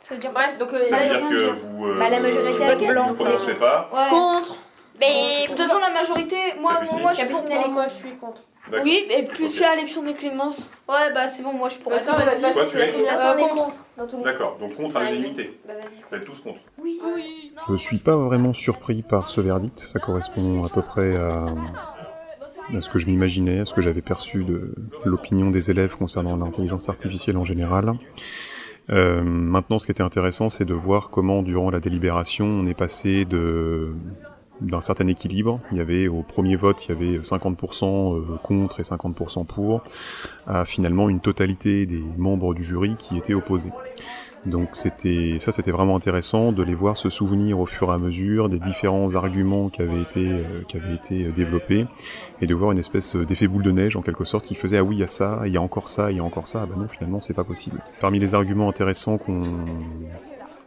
Ça 0.00 0.14
veut 0.14 0.20
dire 0.20 0.32
Bref, 0.32 0.58
donc 0.58 0.72
euh, 0.72 0.84
Ça 0.86 0.98
veut 0.98 1.08
dire 1.08 1.28
que 1.28 1.50
vous 1.50 1.86
euh, 1.86 1.98
Bah, 1.98 2.10
la 2.10 2.20
majorité 2.20 2.62
euh, 2.62 2.66
avec 2.66 2.78
vous 2.86 2.92
blanc, 2.92 3.08
ne 3.08 3.12
prononcez 3.14 3.54
pas. 3.54 3.88
Ouais. 3.92 4.08
Contre 4.10 4.56
Mais 5.00 5.44
de 5.44 5.48
toute 5.48 5.58
façon, 5.58 5.78
la 5.78 5.90
majorité, 5.90 6.36
moi, 6.60 6.74
Capucine. 6.74 7.00
moi 7.00 7.12
je 7.14 7.20
suis 7.20 7.28
elle 7.50 7.52
est 7.62 7.68
moi, 7.68 7.86
je 7.88 7.94
suis 7.94 8.16
contre. 8.16 8.42
Oui, 8.82 9.06
et 9.10 9.24
plus 9.24 9.44
Ok. 9.58 9.60
que 9.60 9.70
Alexandre 9.72 10.08
et 10.08 10.14
Clémence. 10.14 10.72
Ouais, 10.88 11.12
bah 11.12 11.28
c'est 11.28 11.42
bon, 11.42 11.52
moi 11.52 11.68
je 11.68 11.74
suis 11.74 11.82
pour. 11.82 11.92
Bah, 11.92 11.98
façon, 11.98 12.12
Toi, 12.14 12.64
tu 12.64 12.78
es 12.78 12.94
Euh, 13.10 13.34
contre. 13.34 13.72
contre. 13.98 14.22
D'accord, 14.24 14.56
donc 14.58 14.74
contre 14.76 14.96
à 14.96 15.04
l'unanimité. 15.04 15.58
Bah. 15.66 15.74
Vous 16.10 16.16
êtes 16.16 16.24
tous 16.24 16.40
contre. 16.40 16.60
Oui, 16.78 16.98
oui. 17.14 17.52
Je 17.68 17.76
suis 17.76 17.98
pas 17.98 18.16
vraiment 18.16 18.54
surpris 18.54 19.02
par 19.02 19.28
ce 19.28 19.40
verdict. 19.42 19.78
Ça 19.80 19.98
correspond 19.98 20.64
à 20.64 20.70
peu 20.70 20.80
près 20.80 21.14
à, 21.14 21.44
à 22.72 22.80
ce 22.80 22.88
que 22.88 22.98
je 22.98 23.06
m'imaginais, 23.06 23.64
ce 23.64 23.74
que 23.74 23.82
j'avais 23.82 24.02
perçu 24.02 24.44
de 24.44 24.74
l'opinion 25.04 25.50
des 25.50 25.70
élèves 25.70 25.94
concernant 25.96 26.36
l'intelligence 26.36 26.88
artificielle 26.88 27.36
en 27.36 27.44
général. 27.44 27.94
Euh, 28.90 29.22
maintenant, 29.22 29.78
ce 29.78 29.86
qui 29.86 29.92
était 29.92 30.02
intéressant, 30.02 30.48
c'est 30.48 30.64
de 30.64 30.74
voir 30.74 31.10
comment, 31.10 31.42
durant 31.42 31.70
la 31.70 31.80
délibération, 31.80 32.46
on 32.46 32.66
est 32.66 32.74
passé 32.74 33.24
de 33.24 33.92
d'un 34.60 34.80
certain 34.80 35.08
équilibre. 35.08 35.60
Il 35.72 35.78
y 35.78 35.80
avait 35.80 36.06
au 36.06 36.22
premier 36.22 36.54
vote, 36.54 36.86
il 36.86 36.88
y 36.90 36.92
avait 36.92 37.18
50% 37.18 38.16
euh, 38.16 38.36
contre 38.42 38.78
et 38.78 38.84
50% 38.84 39.46
pour, 39.46 39.82
à 40.46 40.64
finalement 40.64 41.08
une 41.08 41.18
totalité 41.20 41.86
des 41.86 42.02
membres 42.16 42.54
du 42.54 42.62
jury 42.62 42.94
qui 42.96 43.18
étaient 43.18 43.34
opposés. 43.34 43.72
Donc 44.46 44.70
c'était 44.72 45.36
ça, 45.38 45.52
c'était 45.52 45.70
vraiment 45.70 45.96
intéressant 45.96 46.52
de 46.52 46.62
les 46.62 46.74
voir 46.74 46.96
se 46.96 47.08
souvenir 47.08 47.58
au 47.60 47.66
fur 47.66 47.90
et 47.90 47.94
à 47.94 47.98
mesure 47.98 48.48
des 48.48 48.58
différents 48.58 49.14
arguments 49.14 49.70
qui 49.70 49.80
avaient 49.80 50.02
été 50.02 50.28
euh, 50.28 50.62
qui 50.68 50.76
avaient 50.76 50.94
été 50.94 51.24
développés 51.32 51.86
et 52.42 52.46
de 52.46 52.54
voir 52.54 52.70
une 52.72 52.78
espèce 52.78 53.16
d'effet 53.16 53.48
boule 53.48 53.62
de 53.62 53.70
neige 53.70 53.96
en 53.96 54.02
quelque 54.02 54.24
sorte 54.24 54.44
qui 54.44 54.54
faisait 54.54 54.76
ah 54.76 54.84
oui 54.84 54.96
il 54.96 55.00
y 55.00 55.02
a 55.02 55.06
ça, 55.06 55.42
il 55.46 55.52
y 55.52 55.56
a 55.56 55.62
encore 55.62 55.88
ça, 55.88 56.10
il 56.10 56.18
y 56.18 56.20
a 56.20 56.24
encore 56.24 56.46
ça. 56.46 56.62
Ah 56.62 56.66
bah 56.66 56.74
non 56.76 56.88
finalement 56.88 57.20
c'est 57.20 57.32
pas 57.32 57.44
possible. 57.44 57.80
Parmi 58.00 58.18
les 58.18 58.34
arguments 58.34 58.68
intéressants 58.68 59.16
qu'on 59.16 59.44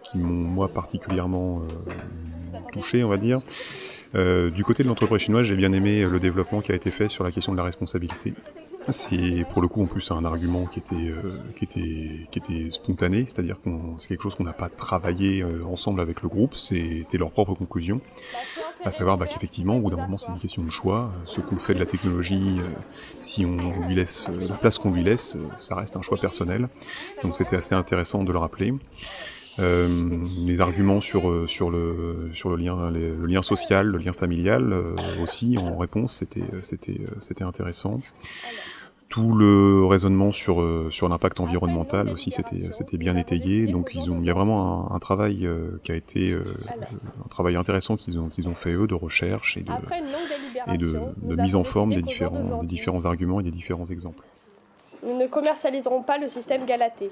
qui 0.03 0.17
m'ont 0.17 0.33
moi 0.33 0.69
particulièrement 0.69 1.61
euh, 1.61 2.59
touché, 2.71 3.03
on 3.03 3.09
va 3.09 3.17
dire. 3.17 3.41
Euh, 4.15 4.49
du 4.49 4.63
côté 4.63 4.83
de 4.83 4.87
l'entreprise 4.87 5.21
chinoise, 5.21 5.45
j'ai 5.45 5.55
bien 5.55 5.73
aimé 5.73 6.05
le 6.05 6.19
développement 6.19 6.61
qui 6.61 6.71
a 6.71 6.75
été 6.75 6.89
fait 6.89 7.09
sur 7.09 7.23
la 7.23 7.31
question 7.31 7.51
de 7.51 7.57
la 7.57 7.63
responsabilité. 7.63 8.33
C'est 8.89 9.45
pour 9.52 9.62
le 9.62 9.67
coup 9.67 9.84
en 9.84 9.86
plus 9.86 10.12
un 10.12 10.23
argument 10.23 10.65
qui 10.65 10.80
était, 10.80 10.95
euh, 10.95 11.38
qui 11.58 11.65
était, 11.65 12.28
qui 12.32 12.39
était 12.39 12.71
spontané, 12.71 13.26
c'est-à-dire 13.26 13.58
que 13.62 13.69
c'est 14.00 14.08
quelque 14.08 14.23
chose 14.23 14.36
qu'on 14.36 14.45
n'a 14.45 14.54
pas 14.54 14.69
travaillé 14.69 15.41
euh, 15.41 15.65
ensemble 15.65 16.00
avec 16.00 16.21
le 16.21 16.30
groupe, 16.30 16.56
c'était 16.56 17.17
leur 17.17 17.32
propre 17.32 17.54
conclusion, 17.54 18.00
à 18.86 18.91
savoir 18.91 19.17
bah, 19.17 19.28
qu'effectivement 19.28 19.78
au 19.78 19.82
bout 19.82 19.89
d'un 19.89 19.97
moment 19.97 20.17
c'est 20.17 20.32
une 20.32 20.39
question 20.39 20.63
de 20.63 20.69
choix, 20.69 21.12
ce 21.26 21.41
qu'on 21.41 21.58
fait 21.58 21.73
de 21.73 21.80
la 21.80 21.86
technologie, 21.86 22.60
euh, 22.60 22.67
si 23.19 23.45
on 23.45 23.86
lui 23.88 23.95
laisse 23.95 24.30
la 24.50 24.56
place 24.56 24.78
qu'on 24.78 24.91
lui 24.91 25.04
laisse, 25.04 25.36
ça 25.58 25.76
reste 25.76 25.97
un 25.97 26.02
choix 26.02 26.17
personnel, 26.17 26.69
donc 27.23 27.36
c'était 27.36 27.58
assez 27.58 27.76
intéressant 27.76 28.23
de 28.23 28.32
le 28.32 28.39
rappeler. 28.39 28.73
Euh, 29.60 29.88
les 30.45 30.62
arguments 30.62 31.02
sur 31.02 31.30
euh, 31.30 31.47
sur 31.47 31.71
le 31.71 32.30
sur 32.34 32.50
le 32.50 32.58
lien 32.58 32.91
le 32.91 33.26
lien 33.26 33.41
social, 33.41 33.88
le 33.88 33.97
lien 33.97 34.13
familial 34.13 34.71
euh, 34.71 34.95
aussi 35.23 35.58
en 35.58 35.78
réponse, 35.78 36.17
c'était 36.17 36.43
c'était 36.62 37.02
c'était 37.19 37.43
intéressant. 37.43 38.00
Tout 39.17 39.34
le 39.34 39.86
raisonnement 39.86 40.32
sur 40.32 40.63
sur 40.91 41.10
l'impact 41.10 41.39
environnemental 41.39 42.10
aussi, 42.10 42.30
c'était 42.30 42.69
c'était 42.71 42.97
bien 42.97 43.17
étayé. 43.17 43.65
Donc 43.65 43.91
ils 43.95 44.12
ont 44.12 44.19
il 44.21 44.27
y 44.27 44.30
a 44.30 44.34
vraiment 44.34 44.91
un, 44.91 44.95
un 44.95 44.99
travail 44.99 45.49
qui 45.84 45.91
a 45.91 45.95
été 45.95 46.34
un 46.34 47.27
travail 47.30 47.56
intéressant 47.56 47.97
qu'ils 47.97 48.19
ont 48.19 48.30
qu'ils 48.30 48.47
ont 48.47 48.53
fait 48.53 48.73
eux 48.73 48.86
de 48.86 48.93
recherche 48.93 49.58
et 49.58 49.63
de 49.63 49.71
et 50.71 50.77
de, 50.77 50.99
de 51.23 51.41
mise 51.41 51.56
en 51.56 51.63
forme 51.63 51.95
des 51.95 52.03
différents 52.03 52.62
des 52.62 52.67
différents 52.67 53.06
arguments 53.06 53.39
et 53.39 53.43
des 53.43 53.51
différents 53.51 53.86
exemples. 53.86 54.23
Nous 55.03 55.17
ne 55.17 55.27
commercialiserons 55.27 56.03
pas 56.03 56.17
le 56.19 56.27
système 56.27 56.65
Galatée. 56.65 57.12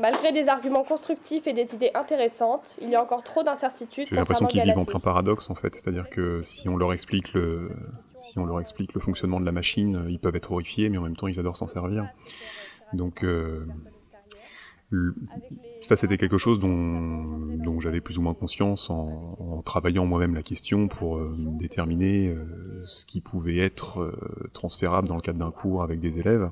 Malgré 0.00 0.32
des 0.32 0.48
arguments 0.48 0.82
constructifs 0.82 1.46
et 1.46 1.52
des 1.52 1.74
idées 1.74 1.90
intéressantes, 1.94 2.74
il 2.82 2.90
y 2.90 2.94
a 2.96 3.02
encore 3.02 3.22
trop 3.22 3.42
d'incertitudes. 3.42 4.08
J'ai 4.08 4.16
l'impression 4.16 4.46
qu'ils 4.46 4.62
vivent 4.62 4.78
en 4.78 4.84
plein 4.84 4.98
paradoxe 4.98 5.50
en 5.50 5.54
fait, 5.54 5.74
c'est-à-dire 5.74 6.10
que 6.10 6.42
si 6.42 6.68
on 6.68 6.76
leur 6.76 6.92
explique 6.92 7.32
le, 7.32 7.70
si 8.16 8.38
on 8.38 8.44
leur 8.46 8.60
explique 8.60 8.94
le 8.94 9.00
fonctionnement 9.00 9.40
de 9.40 9.46
la 9.46 9.52
machine, 9.52 10.06
ils 10.08 10.18
peuvent 10.18 10.36
être 10.36 10.50
horrifiés, 10.52 10.88
mais 10.88 10.98
en 10.98 11.02
même 11.02 11.16
temps 11.16 11.28
ils 11.28 11.38
adorent 11.38 11.56
s'en 11.56 11.68
servir. 11.68 12.08
Donc 12.92 13.24
euh, 13.24 13.66
ça 15.82 15.96
c'était 15.96 16.18
quelque 16.18 16.38
chose 16.38 16.58
dont, 16.58 17.24
dont 17.56 17.78
j'avais 17.78 18.00
plus 18.00 18.18
ou 18.18 18.22
moins 18.22 18.34
conscience 18.34 18.90
en, 18.90 19.36
en 19.38 19.62
travaillant 19.62 20.06
moi-même 20.06 20.34
la 20.34 20.42
question 20.42 20.88
pour 20.88 21.18
euh, 21.18 21.36
déterminer 21.38 22.28
euh, 22.28 22.82
ce 22.86 23.06
qui 23.06 23.20
pouvait 23.20 23.58
être 23.58 24.12
transférable 24.52 25.06
dans 25.06 25.16
le 25.16 25.22
cadre 25.22 25.38
d'un 25.38 25.52
cours 25.52 25.82
avec 25.82 26.00
des 26.00 26.18
élèves. 26.18 26.50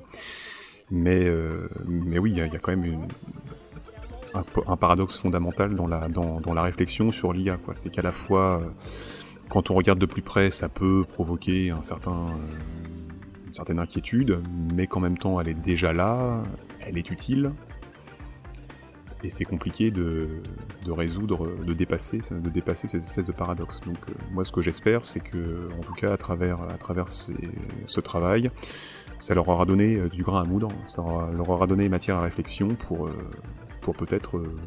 Mais, 0.95 1.25
euh, 1.25 1.67
mais 1.87 2.19
oui, 2.19 2.33
il 2.33 2.37
y, 2.37 2.41
a 2.41 2.47
quand 2.59 2.69
même 2.75 3.07
un, 4.35 4.77
paradoxe 4.77 5.17
fondamental 5.17 5.75
dans 5.75 5.87
la, 5.87 6.07
dans, 6.07 6.39
dans 6.39 6.53
la 6.53 6.61
réflexion 6.61 7.11
sur 7.11 7.33
l'IA. 7.33 7.57
C'est 7.73 7.89
qu'à 7.89 8.03
la 8.03 8.11
fois, 8.11 8.61
euh, 8.61 8.69
quand 9.49 9.71
on 9.71 9.73
regarde 9.73 9.97
de 9.97 10.05
plus 10.05 10.21
près, 10.21 10.51
ça 10.51 10.69
peut 10.69 11.03
provoquer 11.11 11.71
un 11.71 11.81
certain, 11.81 12.27
euh, 12.27 13.47
une 13.47 13.53
certaine 13.55 13.79
inquiétude, 13.79 14.43
mais 14.71 14.85
qu'en 14.85 14.99
même 14.99 15.17
temps, 15.17 15.41
elle 15.41 15.47
est 15.47 15.55
déjà 15.55 15.93
là, 15.93 16.43
elle 16.79 16.99
est 16.99 17.09
utile. 17.09 17.53
Et 19.23 19.31
c'est 19.31 19.45
compliqué 19.45 19.89
de, 19.89 20.43
de, 20.85 20.91
résoudre, 20.91 21.49
de 21.65 21.73
dépasser, 21.73 22.19
de 22.29 22.49
dépasser 22.51 22.87
cette 22.87 23.01
espèce 23.01 23.25
de 23.25 23.31
paradoxe. 23.31 23.81
Donc 23.81 23.97
moi, 24.31 24.45
ce 24.45 24.51
que 24.51 24.61
j'espère, 24.61 25.05
c'est 25.05 25.21
que, 25.21 25.69
en 25.79 25.81
tout 25.81 25.93
cas, 25.93 26.13
à 26.13 26.17
travers, 26.17 26.61
à 26.61 26.77
travers 26.77 27.07
ce 27.07 27.99
travail, 27.99 28.51
ça 29.23 29.33
leur 29.33 29.47
aura 29.47 29.63
donné 29.65 29.95
euh, 29.95 30.09
du 30.09 30.21
grain 30.21 30.41
à 30.41 30.43
moudre, 30.43 30.67
ça 30.85 31.01
aura, 31.01 31.31
leur 31.31 31.49
aura 31.49 31.65
donné 31.65 31.87
matière 31.87 32.17
à 32.17 32.21
réflexion 32.23 32.75
pour, 32.75 33.07
euh, 33.07 33.13
peut-être 33.97 34.37
euh, 34.37 34.59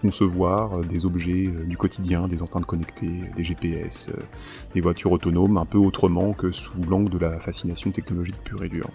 concevoir 0.00 0.78
des 0.78 1.04
objets 1.04 1.50
du 1.66 1.76
quotidien, 1.76 2.28
des 2.28 2.40
enceintes 2.40 2.64
connectées, 2.64 3.30
des 3.36 3.44
GPS, 3.44 4.10
des 4.74 4.80
voitures 4.80 5.12
autonomes, 5.12 5.58
un 5.58 5.66
peu 5.66 5.76
autrement 5.76 6.32
que 6.32 6.50
sous 6.50 6.82
l'angle 6.88 7.10
de 7.10 7.18
la 7.18 7.38
fascination 7.40 7.90
technologique 7.90 8.36
pure 8.42 8.64
et 8.64 8.68
dure. 8.68 8.90